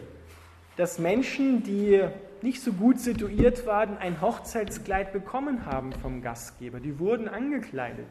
dass 0.77 1.01
Menschen, 1.01 1.65
die 1.65 2.01
nicht 2.43 2.63
so 2.63 2.73
gut 2.73 2.99
situiert 2.99 3.67
waren, 3.67 3.99
ein 3.99 4.21
Hochzeitskleid 4.21 5.13
bekommen 5.13 5.67
haben 5.67 5.93
vom 5.93 6.23
Gastgeber. 6.23 6.81
Die 6.81 6.99
wurden 6.99 7.29
angekleidet, 7.29 8.09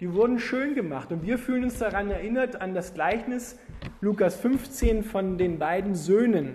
die 0.00 0.12
wurden 0.12 0.38
schön 0.38 0.74
gemacht. 0.74 1.10
Und 1.12 1.22
wir 1.22 1.38
fühlen 1.38 1.64
uns 1.64 1.78
daran 1.78 2.10
erinnert 2.10 2.60
an 2.60 2.74
das 2.74 2.94
Gleichnis 2.94 3.58
Lukas 4.00 4.36
15 4.36 5.04
von 5.04 5.38
den 5.38 5.58
beiden 5.58 5.94
Söhnen, 5.94 6.54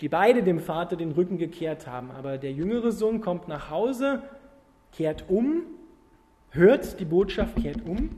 die 0.00 0.08
beide 0.08 0.42
dem 0.42 0.58
Vater 0.58 0.96
den 0.96 1.12
Rücken 1.12 1.38
gekehrt 1.38 1.86
haben. 1.86 2.10
Aber 2.10 2.38
der 2.38 2.52
jüngere 2.52 2.92
Sohn 2.92 3.20
kommt 3.20 3.48
nach 3.48 3.70
Hause, 3.70 4.22
kehrt 4.92 5.26
um, 5.28 5.62
hört 6.50 7.00
die 7.00 7.04
Botschaft, 7.04 7.56
kehrt 7.56 7.84
um 7.86 8.10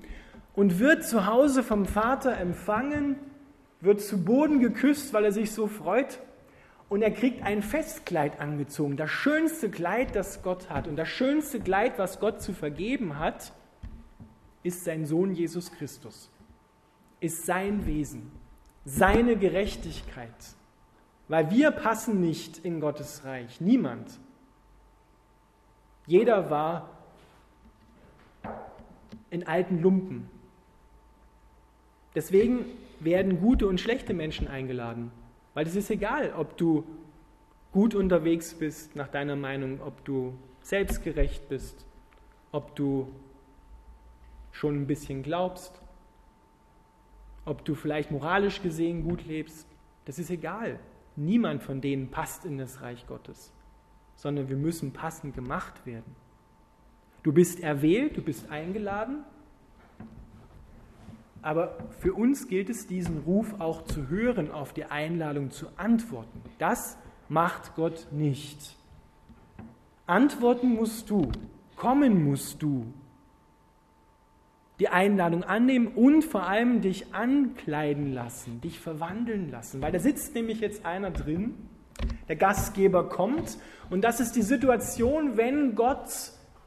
und 0.55 0.79
wird 0.79 1.05
zu 1.05 1.27
Hause 1.27 1.63
vom 1.63 1.87
Vater 1.87 2.37
empfangen, 2.37 3.17
wird 3.81 4.01
zu 4.01 4.25
Boden 4.25 4.61
geküsst, 4.61 5.13
weil 5.13 5.25
er 5.25 5.33
sich 5.33 5.53
so 5.53 5.67
freut. 5.67 6.21
Und 6.89 7.03
er 7.03 7.11
kriegt 7.11 7.43
ein 7.43 7.63
Festkleid 7.63 8.41
angezogen, 8.41 8.97
das 8.97 9.11
schönste 9.11 9.71
Kleid, 9.71 10.15
das 10.15 10.43
Gott 10.43 10.71
hat. 10.71 10.87
Und 10.87 10.97
das 10.97 11.09
schönste 11.09 11.61
Kleid, 11.61 11.99
was 11.99 12.21
Gott 12.21 12.43
zu 12.43 12.53
vergeben 12.53 13.19
hat, 13.19 13.53
ist 14.63 14.85
sein 14.85 15.07
Sohn 15.07 15.35
Jesus 15.35 15.73
Christus, 15.73 16.31
ist 17.21 17.47
sein 17.47 17.87
Wesen, 17.87 18.33
seine 18.85 19.37
Gerechtigkeit. 19.37 20.29
Weil 21.29 21.51
wir 21.51 21.71
passen 21.71 22.21
nicht 22.21 22.59
in 22.59 22.81
Gottes 22.81 23.25
Reich, 23.25 23.61
niemand. 23.61 24.19
Jeder 26.07 26.51
war 26.51 26.91
in 29.31 29.47
alten 29.47 29.81
Lumpen. 29.81 30.29
Deswegen 32.15 32.67
werden 33.01 33.41
gute 33.41 33.67
und 33.67 33.81
schlechte 33.81 34.15
Menschen 34.15 34.49
eingeladen. 34.49 35.11
Weil 35.55 35.67
es 35.67 35.77
ist 35.77 35.91
egal, 35.91 36.33
ob 36.37 36.57
du 36.57 36.85
gut 37.73 37.95
unterwegs 37.95 38.55
bist, 38.55 38.95
nach 38.97 39.09
deiner 39.09 39.37
Meinung, 39.37 39.81
ob 39.81 40.05
du 40.05 40.35
selbstgerecht 40.63 41.49
bist, 41.49 41.87
ob 42.53 42.75
du 42.77 43.09
schon 44.53 44.83
ein 44.83 44.87
bisschen 44.87 45.23
glaubst, 45.23 45.81
ob 47.45 47.65
du 47.65 47.75
vielleicht 47.75 48.11
moralisch 48.11 48.63
gesehen 48.63 49.05
gut 49.05 49.27
lebst. 49.27 49.67
Das 50.05 50.19
ist 50.19 50.31
egal. 50.31 50.79
Niemand 51.17 51.63
von 51.63 51.81
denen 51.81 52.11
passt 52.11 52.45
in 52.45 52.59
das 52.59 52.81
Reich 52.81 53.07
Gottes, 53.07 53.53
sondern 54.17 54.49
wir 54.49 54.57
müssen 54.57 54.93
passend 54.93 55.35
gemacht 55.35 55.87
werden. 55.87 56.17
Du 57.23 57.33
bist 57.33 57.61
erwählt, 57.61 58.17
du 58.17 58.23
bist 58.23 58.51
eingeladen, 58.51 59.25
aber 61.45 61.77
für 62.01 62.15
uns 62.15 62.49
gilt 62.49 62.71
es, 62.71 62.87
diesen 62.87 63.19
Ruf 63.19 63.61
auch 63.61 63.85
zu 63.85 64.09
hören, 64.09 64.51
auf 64.51 64.73
die 64.73 64.87
Einladung 64.87 65.51
zu 65.51 65.67
antworten. 65.77 66.41
Das 66.59 66.97
macht 67.29 67.75
Gott 67.75 68.09
nicht. 68.11 68.77
Antworten 70.07 70.69
musst 70.69 71.11
du, 71.11 71.31
kommen 71.77 72.25
musst 72.25 72.63
du, 72.63 72.87
die 74.81 74.89
Einladung 74.89 75.45
annehmen 75.45 75.89
und 75.89 76.25
vor 76.25 76.45
allem 76.49 76.81
dich 76.81 77.15
ankleiden 77.15 78.13
lassen, 78.13 78.61
dich 78.63 78.81
verwandeln 78.81 79.51
lassen. 79.51 79.83
Weil 79.83 79.93
da 79.93 79.99
sitzt 79.99 80.35
nämlich 80.35 80.61
jetzt 80.61 80.87
einer 80.87 81.11
drin, 81.11 81.55
der 82.27 82.37
Gastgeber 82.37 83.09
kommt 83.09 83.59
und 83.91 84.03
das 84.03 84.19
ist 84.19 84.33
die 84.33 84.43
Situation, 84.43 85.37
wenn 85.37 85.75
Gott 85.75 86.09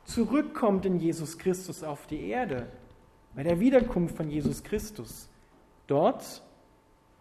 zurückkommt 0.06 0.86
in 0.86 1.00
Jesus 1.00 1.38
Christus 1.38 1.84
auf 1.84 2.06
die 2.08 2.30
Erde 2.30 2.68
bei 3.38 3.44
der 3.44 3.60
Wiederkunft 3.60 4.18
von 4.18 4.32
Jesus 4.32 4.64
Christus. 4.64 5.30
Dort 5.86 6.42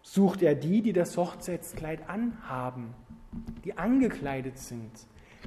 sucht 0.01 0.41
er 0.41 0.55
die, 0.55 0.81
die 0.81 0.91
das 0.91 1.15
Hochzeitskleid 1.15 2.09
anhaben, 2.09 2.95
die 3.63 3.77
angekleidet 3.77 4.57
sind, 4.57 4.89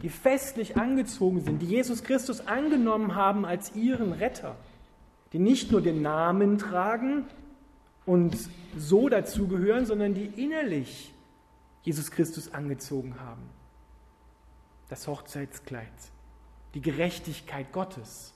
die 0.01 0.09
festlich 0.09 0.77
angezogen 0.77 1.41
sind, 1.41 1.61
die 1.61 1.67
Jesus 1.67 2.05
Christus 2.05 2.47
angenommen 2.47 3.17
haben 3.17 3.45
als 3.45 3.75
ihren 3.75 4.13
Retter, 4.13 4.55
die 5.33 5.41
nicht 5.41 5.73
nur 5.73 5.83
den 5.83 6.03
Namen 6.03 6.59
tragen 6.59 7.25
und 8.07 8.37
so 8.77 9.09
dazugehören, 9.09 9.87
sondern 9.87 10.15
die 10.15 10.27
innerlich 10.27 11.13
Jesus 11.83 12.13
Christus 12.13 12.55
angezogen 12.55 13.19
haben. 13.19 13.43
Das 14.89 15.09
Hochzeitskleid, 15.09 15.89
die 16.75 16.81
Gerechtigkeit 16.81 17.73
Gottes. 17.73 18.35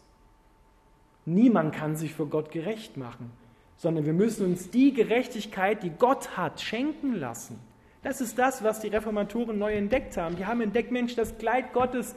Niemand 1.27 1.75
kann 1.75 1.97
sich 1.97 2.15
für 2.15 2.27
Gott 2.27 2.51
gerecht 2.51 2.97
machen, 2.97 3.31
sondern 3.77 4.05
wir 4.05 4.13
müssen 4.13 4.45
uns 4.45 4.71
die 4.71 4.93
Gerechtigkeit, 4.93 5.83
die 5.83 5.91
Gott 5.91 6.37
hat, 6.37 6.61
schenken 6.61 7.15
lassen. 7.15 7.59
Das 8.03 8.21
ist 8.21 8.39
das, 8.39 8.63
was 8.63 8.81
die 8.81 8.89
Reformatoren 8.89 9.59
neu 9.59 9.75
entdeckt 9.75 10.17
haben. 10.19 10.37
Die 10.37 10.45
haben 10.45 10.61
entdeckt, 10.61 10.93
Mensch, 10.93 11.17
das 11.17 11.39
Kleid 11.39 11.73
Gottes, 11.73 12.15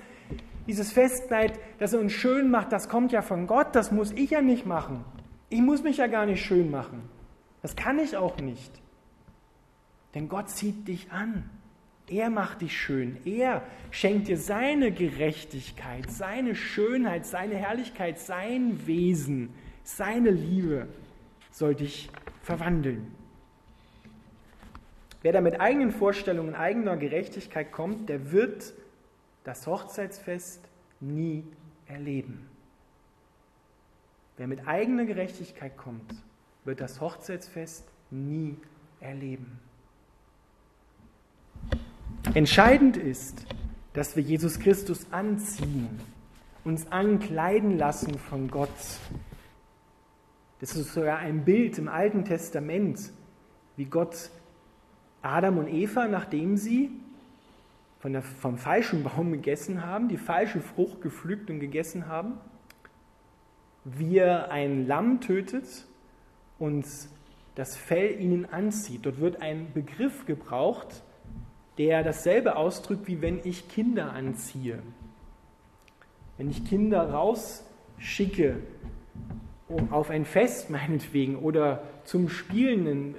dieses 0.67 0.91
Festkleid, 0.91 1.57
das 1.79 1.93
er 1.93 2.01
uns 2.01 2.11
schön 2.11 2.51
macht, 2.51 2.73
das 2.73 2.89
kommt 2.89 3.13
ja 3.13 3.21
von 3.21 3.47
Gott, 3.47 3.73
das 3.73 3.91
muss 3.91 4.11
ich 4.11 4.31
ja 4.31 4.41
nicht 4.41 4.65
machen. 4.65 5.05
Ich 5.49 5.61
muss 5.61 5.83
mich 5.83 5.97
ja 5.97 6.07
gar 6.07 6.25
nicht 6.25 6.43
schön 6.43 6.69
machen. 6.69 7.03
Das 7.61 7.77
kann 7.77 7.99
ich 7.99 8.17
auch 8.17 8.37
nicht. 8.37 8.71
Denn 10.13 10.27
Gott 10.27 10.49
zieht 10.49 10.87
dich 10.87 11.11
an. 11.11 11.49
Er 12.09 12.29
macht 12.29 12.61
dich 12.61 12.77
schön. 12.77 13.17
Er 13.25 13.63
schenkt 13.91 14.29
dir 14.29 14.37
seine 14.37 14.91
Gerechtigkeit, 14.91 16.09
seine 16.09 16.55
Schönheit, 16.55 17.25
seine 17.25 17.55
Herrlichkeit, 17.55 18.17
sein 18.19 18.87
Wesen, 18.87 19.53
seine 19.83 20.31
Liebe 20.31 20.87
soll 21.51 21.75
dich 21.75 22.09
verwandeln. 22.43 23.13
Wer 25.21 25.33
da 25.33 25.41
mit 25.41 25.59
eigenen 25.59 25.91
Vorstellungen, 25.91 26.55
eigener 26.55 26.95
Gerechtigkeit 26.95 27.71
kommt, 27.71 28.07
der 28.07 28.31
wird 28.31 28.73
das 29.43 29.67
Hochzeitsfest 29.67 30.61
nie 31.01 31.43
erleben. 31.87 32.49
Wer 34.37 34.47
mit 34.47 34.67
eigener 34.67 35.05
Gerechtigkeit 35.05 35.75
kommt, 35.75 36.13
wird 36.63 36.79
das 36.79 37.01
Hochzeitsfest 37.01 37.87
nie 38.11 38.55
erleben. 38.99 39.59
Entscheidend 42.33 42.97
ist, 42.97 43.45
dass 43.93 44.15
wir 44.15 44.23
Jesus 44.23 44.59
Christus 44.59 45.07
anziehen, 45.11 45.99
uns 46.63 46.91
ankleiden 46.91 47.77
lassen 47.77 48.19
von 48.19 48.49
Gott. 48.49 48.69
Das 50.59 50.75
ist 50.75 50.93
sogar 50.93 51.17
ein 51.19 51.45
Bild 51.45 51.77
im 51.77 51.87
Alten 51.87 52.25
Testament, 52.25 53.11
wie 53.75 53.85
Gott 53.85 54.29
Adam 55.21 55.57
und 55.57 55.67
Eva, 55.67 56.07
nachdem 56.07 56.57
sie 56.57 56.91
von 57.99 58.13
der, 58.13 58.21
vom 58.21 58.57
falschen 58.57 59.03
Baum 59.03 59.31
gegessen 59.31 59.83
haben, 59.85 60.07
die 60.07 60.17
falsche 60.17 60.61
Frucht 60.61 61.01
gepflückt 61.01 61.49
und 61.49 61.59
gegessen 61.59 62.07
haben, 62.07 62.33
wie 63.83 64.17
er 64.17 64.51
ein 64.51 64.85
Lamm 64.85 65.21
tötet 65.21 65.85
und 66.59 66.85
das 67.55 67.75
Fell 67.75 68.19
ihnen 68.19 68.45
anzieht. 68.45 69.05
Dort 69.05 69.19
wird 69.19 69.41
ein 69.41 69.73
Begriff 69.73 70.25
gebraucht, 70.25 71.01
der 71.77 72.03
dasselbe 72.03 72.55
ausdrückt, 72.55 73.07
wie 73.07 73.21
wenn 73.21 73.39
ich 73.43 73.69
Kinder 73.69 74.13
anziehe. 74.13 74.79
Wenn 76.37 76.49
ich 76.49 76.65
Kinder 76.65 77.11
rausschicke, 77.11 78.57
auf 79.91 80.09
ein 80.09 80.25
Fest 80.25 80.69
meinetwegen 80.69 81.37
oder 81.37 81.83
zum 82.03 82.29
Spielen, 82.29 83.15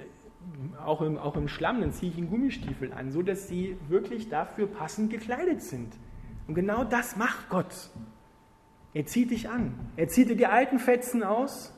auch 0.83 1.01
im, 1.01 1.17
auch 1.17 1.35
im 1.35 1.47
Schlamm, 1.47 1.81
dann 1.81 1.93
ziehe 1.93 2.11
ich 2.11 2.17
ihnen 2.17 2.29
Gummistiefel 2.29 2.91
an, 2.91 3.11
so 3.11 3.21
dass 3.21 3.47
sie 3.47 3.77
wirklich 3.87 4.29
dafür 4.29 4.67
passend 4.67 5.11
gekleidet 5.11 5.61
sind. 5.61 5.93
Und 6.47 6.55
genau 6.55 6.83
das 6.83 7.15
macht 7.15 7.49
Gott. 7.49 7.89
Er 8.93 9.05
zieht 9.05 9.29
dich 9.29 9.49
an. 9.49 9.73
Er 9.95 10.07
zieht 10.07 10.29
dir 10.29 10.35
die 10.35 10.47
alten 10.47 10.79
Fetzen 10.79 11.23
aus. 11.23 11.73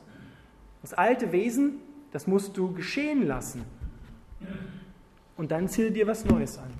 Das 0.80 0.94
alte 0.94 1.30
Wesen, 1.30 1.74
das 2.10 2.26
musst 2.26 2.56
du 2.56 2.72
geschehen 2.72 3.26
lassen 3.26 3.64
und 5.36 5.50
dann 5.50 5.68
zähle 5.68 5.90
dir 5.90 6.06
was 6.06 6.24
Neues 6.24 6.58
an. 6.58 6.70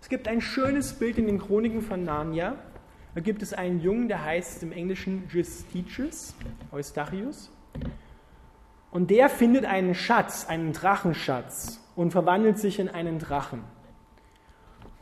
Es 0.00 0.08
gibt 0.08 0.28
ein 0.28 0.40
schönes 0.40 0.92
Bild 0.92 1.16
in 1.18 1.26
den 1.26 1.38
Chroniken 1.38 1.80
von 1.80 2.04
Narnia. 2.04 2.56
Da 3.14 3.20
gibt 3.20 3.42
es 3.42 3.52
einen 3.52 3.80
Jungen, 3.80 4.08
der 4.08 4.24
heißt 4.24 4.62
im 4.62 4.72
Englischen 4.72 5.24
Justitius, 5.30 6.34
Eustachius. 6.72 7.50
Und 8.90 9.10
der 9.10 9.28
findet 9.28 9.64
einen 9.64 9.94
Schatz, 9.94 10.46
einen 10.46 10.72
Drachenschatz 10.72 11.80
und 11.96 12.10
verwandelt 12.10 12.58
sich 12.58 12.78
in 12.78 12.88
einen 12.88 13.18
Drachen. 13.18 13.60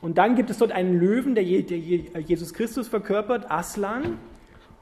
Und 0.00 0.18
dann 0.18 0.34
gibt 0.34 0.50
es 0.50 0.58
dort 0.58 0.72
einen 0.72 0.98
Löwen, 0.98 1.34
der 1.34 1.44
Jesus 1.44 2.54
Christus 2.54 2.88
verkörpert, 2.88 3.50
Aslan. 3.50 4.18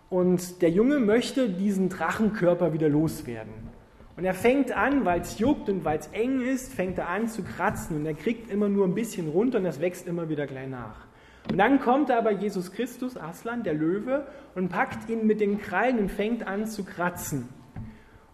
Und 0.09 0.61
der 0.63 0.71
Junge 0.71 0.99
möchte 0.99 1.49
diesen 1.49 1.89
Drachenkörper 1.89 2.73
wieder 2.73 2.89
loswerden. 2.89 3.70
Und 4.17 4.25
er 4.25 4.35
fängt 4.35 4.73
an, 4.73 5.05
weil 5.05 5.21
es 5.21 5.39
juckt 5.39 5.69
und 5.69 5.85
weil 5.85 5.99
es 5.99 6.09
eng 6.09 6.41
ist, 6.41 6.75
fängt 6.75 6.99
er 6.99 7.09
an 7.09 7.29
zu 7.29 7.43
kratzen 7.43 7.97
und 7.97 8.07
er 8.07 8.15
kriegt 8.15 8.51
immer 8.51 8.69
nur 8.69 8.87
ein 8.87 8.95
bisschen 8.95 9.29
runter 9.29 9.59
und 9.59 9.65
das 9.65 9.81
wächst 9.81 10.07
immer 10.07 10.29
wieder 10.29 10.47
gleich 10.47 10.69
nach. 10.69 11.07
Und 11.49 11.59
dann 11.59 11.81
kommt 11.81 12.11
aber 12.11 12.31
Jesus 12.31 12.73
Christus, 12.73 13.17
Aslan, 13.17 13.63
der 13.63 13.75
Löwe, 13.75 14.27
und 14.55 14.69
packt 14.69 15.09
ihn 15.09 15.27
mit 15.27 15.41
den 15.41 15.59
Krallen 15.59 15.99
und 15.99 16.11
fängt 16.11 16.47
an 16.47 16.67
zu 16.67 16.85
kratzen. 16.85 17.49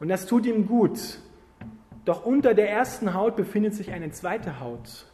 Und 0.00 0.08
das 0.08 0.26
tut 0.26 0.44
ihm 0.44 0.66
gut. 0.66 1.20
Doch 2.04 2.24
unter 2.24 2.54
der 2.54 2.70
ersten 2.70 3.14
Haut 3.14 3.36
befindet 3.36 3.74
sich 3.74 3.92
eine 3.92 4.10
zweite 4.10 4.60
Haut. 4.60 5.06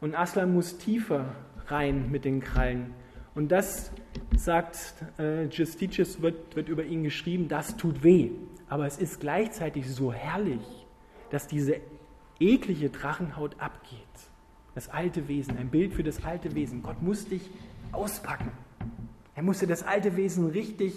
Und 0.00 0.14
Aslan 0.14 0.52
muss 0.52 0.78
tiefer 0.78 1.34
rein 1.66 2.10
mit 2.10 2.24
den 2.24 2.40
Krallen. 2.40 2.94
Und 3.34 3.50
das, 3.50 3.90
sagt 4.36 4.94
äh, 5.18 5.44
Justitius, 5.44 6.20
wird, 6.20 6.54
wird 6.54 6.68
über 6.68 6.84
ihn 6.84 7.02
geschrieben, 7.02 7.48
das 7.48 7.76
tut 7.76 8.02
weh. 8.04 8.30
Aber 8.72 8.86
es 8.86 8.96
ist 8.96 9.20
gleichzeitig 9.20 9.86
so 9.92 10.14
herrlich, 10.14 10.86
dass 11.28 11.46
diese 11.46 11.76
eklige 12.40 12.88
Drachenhaut 12.88 13.60
abgeht. 13.60 13.98
Das 14.74 14.88
alte 14.88 15.28
Wesen, 15.28 15.58
ein 15.58 15.68
Bild 15.68 15.92
für 15.92 16.02
das 16.02 16.24
alte 16.24 16.54
Wesen. 16.54 16.82
Gott 16.82 17.02
muss 17.02 17.28
dich 17.28 17.50
auspacken. 17.92 18.50
Er 19.34 19.42
musste 19.42 19.66
das 19.66 19.82
alte 19.82 20.16
Wesen 20.16 20.48
richtig 20.48 20.94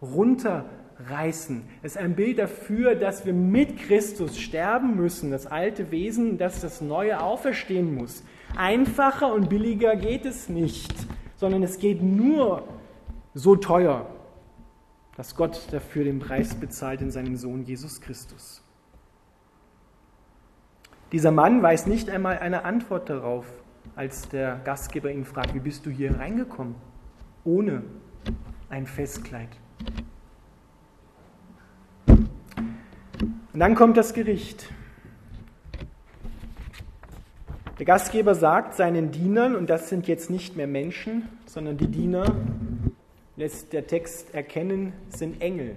runter 0.00 0.64
zerreißen. 0.96 1.62
Es 1.82 1.92
ist 1.92 1.98
ein 1.98 2.14
Bild 2.14 2.38
dafür, 2.38 2.94
dass 2.94 3.26
wir 3.26 3.34
mit 3.34 3.76
Christus 3.78 4.38
sterben 4.38 4.96
müssen, 4.96 5.30
das 5.30 5.46
alte 5.46 5.90
Wesen, 5.90 6.38
dass 6.38 6.62
das 6.62 6.80
neue 6.80 7.20
auferstehen 7.20 7.94
muss. 7.94 8.24
Einfacher 8.56 9.30
und 9.34 9.50
billiger 9.50 9.94
geht 9.96 10.24
es 10.24 10.48
nicht, 10.48 10.94
sondern 11.36 11.62
es 11.62 11.78
geht 11.78 12.02
nur 12.02 12.64
so 13.34 13.56
teuer, 13.56 14.06
dass 15.20 15.36
Gott 15.36 15.68
dafür 15.70 16.04
den 16.04 16.18
Preis 16.18 16.54
bezahlt 16.54 17.02
in 17.02 17.10
seinem 17.10 17.36
Sohn 17.36 17.62
Jesus 17.62 18.00
Christus. 18.00 18.62
Dieser 21.12 21.30
Mann 21.30 21.62
weiß 21.62 21.88
nicht 21.88 22.08
einmal 22.08 22.38
eine 22.38 22.64
Antwort 22.64 23.10
darauf, 23.10 23.44
als 23.94 24.30
der 24.30 24.62
Gastgeber 24.64 25.10
ihn 25.10 25.26
fragt, 25.26 25.52
wie 25.52 25.60
bist 25.60 25.84
du 25.84 25.90
hier 25.90 26.18
reingekommen? 26.18 26.74
Ohne 27.44 27.82
ein 28.70 28.86
Festkleid. 28.86 29.50
Und 32.06 32.30
dann 33.52 33.74
kommt 33.74 33.98
das 33.98 34.14
Gericht. 34.14 34.72
Der 37.78 37.84
Gastgeber 37.84 38.34
sagt 38.34 38.72
seinen 38.72 39.10
Dienern, 39.10 39.54
und 39.54 39.68
das 39.68 39.90
sind 39.90 40.08
jetzt 40.08 40.30
nicht 40.30 40.56
mehr 40.56 40.66
Menschen, 40.66 41.28
sondern 41.44 41.76
die 41.76 41.88
Diener, 41.88 42.24
lässt 43.36 43.72
der 43.72 43.86
Text 43.86 44.34
erkennen, 44.34 44.92
sind 45.08 45.40
Engel. 45.40 45.76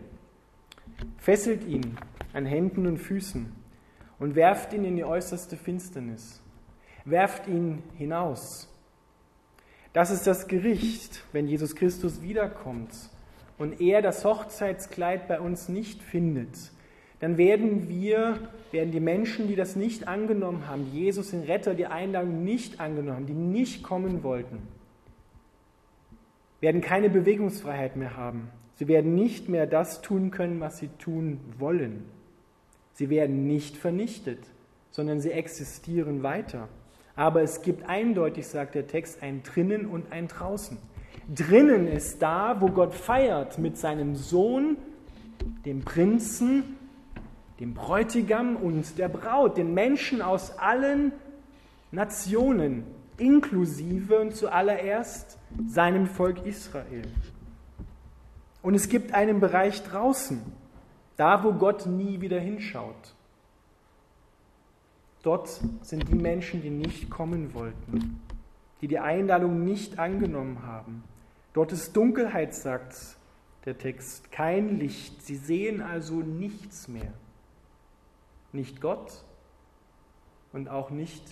Fesselt 1.18 1.66
ihn 1.66 1.98
an 2.34 2.46
Händen 2.46 2.88
und 2.88 2.98
Füßen 2.98 3.52
und 4.20 4.36
werft 4.36 4.74
ihn 4.74 4.86
in 4.86 4.96
die 4.96 5.04
äußerste 5.04 5.58
Finsternis. 5.58 6.42
Werft 7.06 7.48
ihn 7.48 7.84
hinaus. 7.98 8.70
Das 9.94 10.10
ist 10.10 10.26
das 10.26 10.48
Gericht, 10.48 11.24
wenn 11.32 11.48
Jesus 11.48 11.76
Christus 11.76 12.22
wiederkommt 12.22 12.92
und 13.58 13.80
er 13.80 14.02
das 14.02 14.26
Hochzeitskleid 14.26 15.28
bei 15.28 15.40
uns 15.40 15.70
nicht 15.70 16.02
findet, 16.02 16.72
dann 17.20 17.38
werden 17.38 17.88
wir, 17.88 18.50
werden 18.72 18.92
die 18.92 19.00
Menschen, 19.00 19.48
die 19.48 19.56
das 19.56 19.76
nicht 19.76 20.08
angenommen 20.08 20.68
haben, 20.68 20.92
Jesus 20.92 21.30
den 21.32 21.44
Retter, 21.44 21.74
die 21.74 21.86
Einladung 21.86 22.44
nicht 22.44 22.80
angenommen 22.82 23.16
haben, 23.16 23.26
die 23.28 23.34
nicht 23.34 23.84
kommen 23.84 24.24
wollten, 24.24 24.68
werden 26.64 26.80
keine 26.80 27.10
Bewegungsfreiheit 27.10 27.98
mehr 27.98 28.16
haben. 28.16 28.50
Sie 28.76 28.88
werden 28.88 29.16
nicht 29.16 29.50
mehr 29.50 29.68
das 29.68 30.02
tun 30.02 30.32
können, 30.32 30.62
was 30.62 30.78
sie 30.78 30.88
tun 30.98 31.42
wollen. 31.60 32.06
Sie 32.94 33.10
werden 33.10 33.48
nicht 33.48 33.76
vernichtet, 33.76 34.40
sondern 34.90 35.20
sie 35.20 35.32
existieren 35.32 36.24
weiter. 36.24 36.70
Aber 37.18 37.42
es 37.42 37.64
gibt 37.64 37.90
eindeutig, 37.90 38.48
sagt 38.48 38.76
der 38.76 38.88
Text, 38.88 39.22
ein 39.22 39.44
drinnen 39.44 39.86
und 39.86 40.14
ein 40.14 40.30
draußen. 40.30 40.78
Drinnen 41.36 41.86
ist 41.86 42.22
da, 42.22 42.62
wo 42.62 42.68
Gott 42.68 42.96
feiert 42.96 43.58
mit 43.58 43.78
seinem 43.78 44.16
Sohn, 44.16 44.78
dem 45.66 45.82
Prinzen, 45.82 46.78
dem 47.60 47.74
Bräutigam 47.74 48.56
und 48.56 48.98
der 48.98 49.10
Braut, 49.10 49.58
den 49.58 49.74
Menschen 49.74 50.22
aus 50.22 50.58
allen 50.60 51.12
Nationen, 51.92 52.86
inklusive 53.18 54.20
und 54.20 54.36
zuallererst 54.36 55.38
seinem 55.68 56.08
Volk 56.08 56.46
Israel. 56.46 57.04
Und 58.62 58.76
es 58.76 58.90
gibt 58.90 59.14
einen 59.14 59.40
Bereich 59.40 59.84
draußen, 59.84 60.42
da 61.18 61.44
wo 61.44 61.54
Gott 61.54 61.86
nie 61.86 62.22
wieder 62.22 62.40
hinschaut. 62.40 63.16
Dort 65.22 65.62
sind 65.82 66.10
die 66.10 66.16
Menschen, 66.16 66.62
die 66.62 66.70
nicht 66.70 67.10
kommen 67.10 67.54
wollten, 67.54 68.22
die 68.82 68.88
die 68.88 69.00
Einladung 69.00 69.64
nicht 69.64 70.00
angenommen 70.00 70.64
haben. 70.64 71.04
Dort 71.54 71.72
ist 71.72 71.96
Dunkelheit, 71.96 72.54
sagt 72.54 73.18
der 73.66 73.78
Text, 73.78 74.32
kein 74.32 74.80
Licht. 74.80 75.22
Sie 75.22 75.38
sehen 75.38 75.82
also 75.82 76.16
nichts 76.16 76.88
mehr. 76.88 77.14
Nicht 78.52 78.82
Gott 78.82 79.24
und 80.52 80.68
auch 80.68 80.90
nicht 80.90 81.24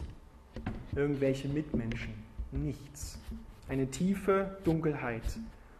irgendwelche 0.95 1.47
Mitmenschen. 1.47 2.13
Nichts. 2.51 3.19
Eine 3.69 3.87
tiefe 3.87 4.57
Dunkelheit. 4.63 5.23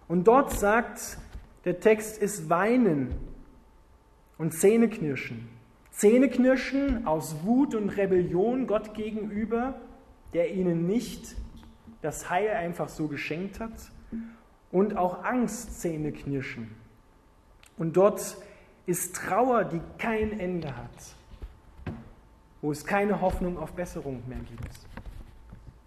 Und 0.08 0.26
dort 0.26 0.52
sagt 0.52 1.18
der 1.66 1.80
Text, 1.80 2.22
ist 2.22 2.50
Weinen 2.50 3.14
und 4.38 4.54
Zähneknirschen. 4.54 5.50
Zähneknirschen 5.92 7.06
aus 7.06 7.44
Wut 7.44 7.76
und 7.76 7.90
Rebellion 7.90 8.66
Gott 8.66 8.94
gegenüber, 8.94 9.80
der 10.34 10.54
ihnen 10.54 10.88
nicht 10.88 11.36
das 12.02 12.30
Heil 12.30 12.50
einfach 12.50 12.90
so 12.90 13.08
geschenkt 13.08 13.60
hat. 13.60 13.92
Und 14.72 14.96
auch 14.96 15.24
Angst 15.24 15.82
Zähneknirschen. 15.82 16.72
Und 17.78 17.98
dort 17.98 18.38
ist 18.86 19.16
Trauer, 19.16 19.66
die 19.66 19.82
kein 19.98 20.40
Ende 20.40 20.76
hat, 20.76 20.90
wo 22.62 22.72
es 22.72 22.86
keine 22.86 23.22
Hoffnung 23.22 23.58
auf 23.58 23.74
Besserung 23.74 24.22
mehr 24.28 24.40
gibt. 24.40 24.80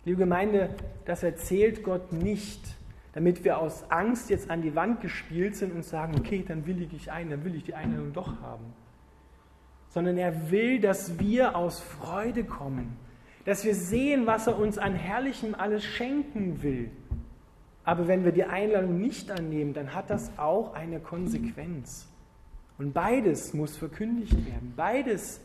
Liebe 0.05 0.19
Gemeinde, 0.19 0.75
das 1.05 1.23
erzählt 1.23 1.83
Gott 1.83 2.13
nicht, 2.13 2.61
damit 3.13 3.45
wir 3.45 3.59
aus 3.59 3.91
Angst 3.91 4.31
jetzt 4.31 4.51
an 4.51 4.61
die 4.61 4.75
Wand 4.75 5.01
gespielt 5.01 5.57
sind 5.57 5.73
und 5.73 5.85
sagen, 5.85 6.15
okay, 6.19 6.45
dann 6.47 6.67
will 6.67 6.83
ich 6.83 7.11
ein, 7.11 7.31
dann 7.31 7.45
will 7.45 7.55
ich 7.55 7.65
die 7.65 7.75
Einladung 7.75 8.13
doch 8.13 8.41
haben 8.41 8.75
sondern 9.95 10.19
er 10.19 10.51
will, 10.51 10.81
dass 10.81 11.21
wir 11.21 11.55
aus 11.55 11.79
Freude 11.79 12.43
kommen, 12.43 12.97
dass 13.45 13.65
wir 13.65 13.77
sehen, 13.77 14.27
was 14.27 14.49
er 14.49 14.59
uns 14.59 14.77
an 14.77 14.97
Herrlichem 14.97 15.55
alles 15.55 15.85
schenken 15.85 16.65
will. 16.65 16.91
Aber 17.85 18.09
wenn 18.09 18.25
wir 18.25 18.33
die 18.33 18.43
Einladung 18.43 19.01
nicht 19.01 19.31
annehmen, 19.31 19.73
dann 19.73 19.95
hat 19.95 20.11
das 20.11 20.37
auch 20.37 20.75
eine 20.75 20.99
Konsequenz. 20.99 22.09
Und 22.77 22.93
beides 22.93 23.55
muss 23.55 23.77
verkündigt 23.77 24.35
werden. 24.47 24.73
Beides 24.75 25.41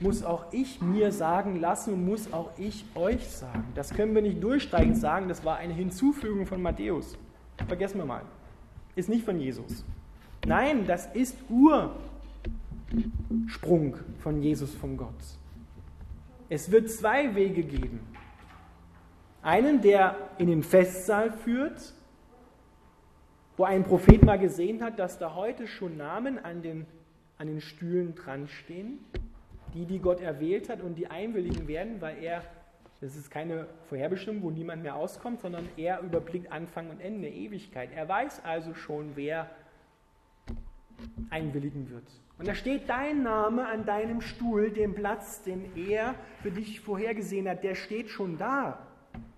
muss 0.00 0.24
auch 0.24 0.46
ich 0.50 0.80
mir 0.80 1.12
sagen 1.12 1.60
lassen 1.60 1.94
und 1.94 2.06
muss 2.06 2.32
auch 2.32 2.50
ich 2.58 2.84
euch 2.94 3.28
sagen. 3.28 3.64
Das 3.74 3.90
können 3.90 4.14
wir 4.14 4.22
nicht 4.22 4.42
durchsteigend 4.42 4.96
sagen, 4.96 5.28
das 5.28 5.44
war 5.44 5.58
eine 5.58 5.74
Hinzufügung 5.74 6.46
von 6.46 6.62
Matthäus. 6.62 7.18
Vergessen 7.68 7.98
wir 7.98 8.06
mal. 8.06 8.22
Ist 8.96 9.10
nicht 9.10 9.24
von 9.24 9.38
Jesus. 9.38 9.84
Nein, 10.46 10.86
das 10.86 11.06
ist 11.14 11.36
Ur 11.50 11.94
Sprung 13.46 13.96
von 14.18 14.42
Jesus 14.42 14.74
vom 14.74 14.96
Gott. 14.96 15.14
Es 16.48 16.70
wird 16.70 16.90
zwei 16.90 17.34
Wege 17.34 17.62
geben. 17.62 18.00
Einen, 19.42 19.80
der 19.82 20.16
in 20.38 20.48
den 20.48 20.62
Festsaal 20.62 21.30
führt, 21.30 21.94
wo 23.56 23.64
ein 23.64 23.84
Prophet 23.84 24.24
mal 24.24 24.38
gesehen 24.38 24.82
hat, 24.82 24.98
dass 24.98 25.18
da 25.18 25.34
heute 25.34 25.66
schon 25.66 25.96
Namen 25.96 26.38
an 26.38 26.62
den, 26.62 26.86
an 27.38 27.46
den 27.46 27.60
Stühlen 27.60 28.14
dran 28.14 28.48
stehen, 28.48 28.98
die, 29.74 29.86
die 29.86 29.98
Gott 29.98 30.20
erwählt 30.20 30.68
hat 30.68 30.80
und 30.80 30.96
die 30.96 31.08
einwilligen 31.08 31.68
werden, 31.68 32.00
weil 32.00 32.22
er, 32.22 32.42
das 33.00 33.16
ist 33.16 33.30
keine 33.30 33.66
Vorherbestimmung, 33.88 34.42
wo 34.42 34.50
niemand 34.50 34.82
mehr 34.82 34.96
auskommt, 34.96 35.40
sondern 35.40 35.68
er 35.76 36.00
überblickt 36.00 36.50
Anfang 36.52 36.90
und 36.90 37.00
Ende, 37.00 37.28
Ewigkeit. 37.28 37.90
Er 37.94 38.08
weiß 38.08 38.44
also 38.44 38.74
schon, 38.74 39.16
wer 39.16 39.50
einwilligen 41.30 41.90
wird. 41.90 42.04
Und 42.38 42.48
da 42.48 42.54
steht 42.54 42.88
dein 42.88 43.22
Name 43.22 43.66
an 43.66 43.84
deinem 43.84 44.20
Stuhl, 44.20 44.70
dem 44.70 44.94
Platz, 44.94 45.42
den 45.42 45.76
er 45.76 46.14
für 46.42 46.50
dich 46.50 46.80
vorhergesehen 46.80 47.48
hat, 47.48 47.62
der 47.64 47.74
steht 47.74 48.08
schon 48.08 48.38
da. 48.38 48.86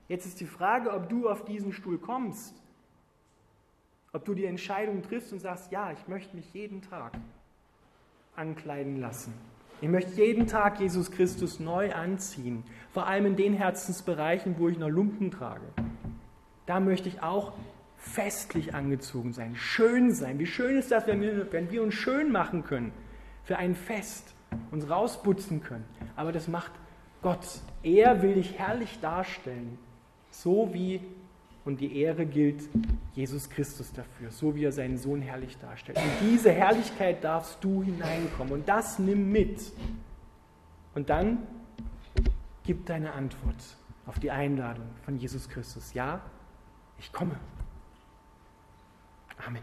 Jetzt 0.08 0.26
ist 0.26 0.40
die 0.40 0.46
Frage, 0.46 0.92
ob 0.92 1.08
du 1.08 1.28
auf 1.28 1.44
diesen 1.44 1.72
Stuhl 1.72 1.98
kommst. 1.98 2.54
Ob 4.12 4.24
du 4.24 4.34
die 4.34 4.44
Entscheidung 4.44 5.02
triffst 5.02 5.32
und 5.32 5.40
sagst, 5.40 5.72
ja, 5.72 5.90
ich 5.90 6.06
möchte 6.06 6.36
mich 6.36 6.52
jeden 6.52 6.82
Tag 6.82 7.12
ankleiden 8.36 9.00
lassen. 9.00 9.32
Ich 9.82 9.88
möchte 9.88 10.12
jeden 10.12 10.46
Tag 10.46 10.78
Jesus 10.78 11.10
Christus 11.10 11.58
neu 11.58 11.92
anziehen, 11.92 12.62
vor 12.92 13.08
allem 13.08 13.26
in 13.26 13.34
den 13.34 13.52
Herzensbereichen, 13.52 14.54
wo 14.56 14.68
ich 14.68 14.78
noch 14.78 14.88
Lumpen 14.88 15.32
trage. 15.32 15.66
Da 16.66 16.78
möchte 16.78 17.08
ich 17.08 17.20
auch 17.20 17.52
festlich 17.96 18.76
angezogen 18.76 19.32
sein, 19.32 19.56
schön 19.56 20.12
sein. 20.12 20.38
Wie 20.38 20.46
schön 20.46 20.78
ist 20.78 20.92
das, 20.92 21.08
wenn 21.08 21.20
wir, 21.20 21.52
wenn 21.52 21.72
wir 21.72 21.82
uns 21.82 21.94
schön 21.94 22.30
machen 22.30 22.62
können 22.62 22.92
für 23.42 23.56
ein 23.58 23.74
Fest, 23.74 24.34
uns 24.70 24.88
rausputzen 24.88 25.64
können. 25.64 25.84
Aber 26.14 26.30
das 26.30 26.46
macht 26.46 26.70
Gott. 27.20 27.44
Er 27.82 28.22
will 28.22 28.34
dich 28.34 28.56
herrlich 28.56 29.00
darstellen, 29.00 29.78
so 30.30 30.72
wie, 30.72 31.00
und 31.64 31.80
die 31.80 31.96
Ehre 31.96 32.26
gilt 32.26 32.68
Jesus 33.14 33.48
Christus 33.48 33.92
dafür, 33.92 34.30
so 34.30 34.54
wie 34.54 34.64
er 34.64 34.72
seinen 34.72 34.98
Sohn 34.98 35.22
herrlich 35.22 35.56
darstellt. 35.58 35.98
In 35.98 36.30
diese 36.30 36.50
Herrlichkeit 36.50 37.22
darfst 37.22 37.62
du 37.62 37.82
hineinkommen 37.82 38.52
und 38.52 38.68
das 38.68 38.98
nimm 38.98 39.30
mit. 39.30 39.72
Und 40.94 41.08
dann 41.08 41.46
gib 42.64 42.86
deine 42.86 43.12
Antwort 43.12 43.76
auf 44.06 44.18
die 44.18 44.30
Einladung 44.30 44.86
von 45.04 45.16
Jesus 45.16 45.48
Christus. 45.48 45.94
Ja, 45.94 46.20
ich 46.98 47.12
komme. 47.12 47.36
Amen. 49.46 49.62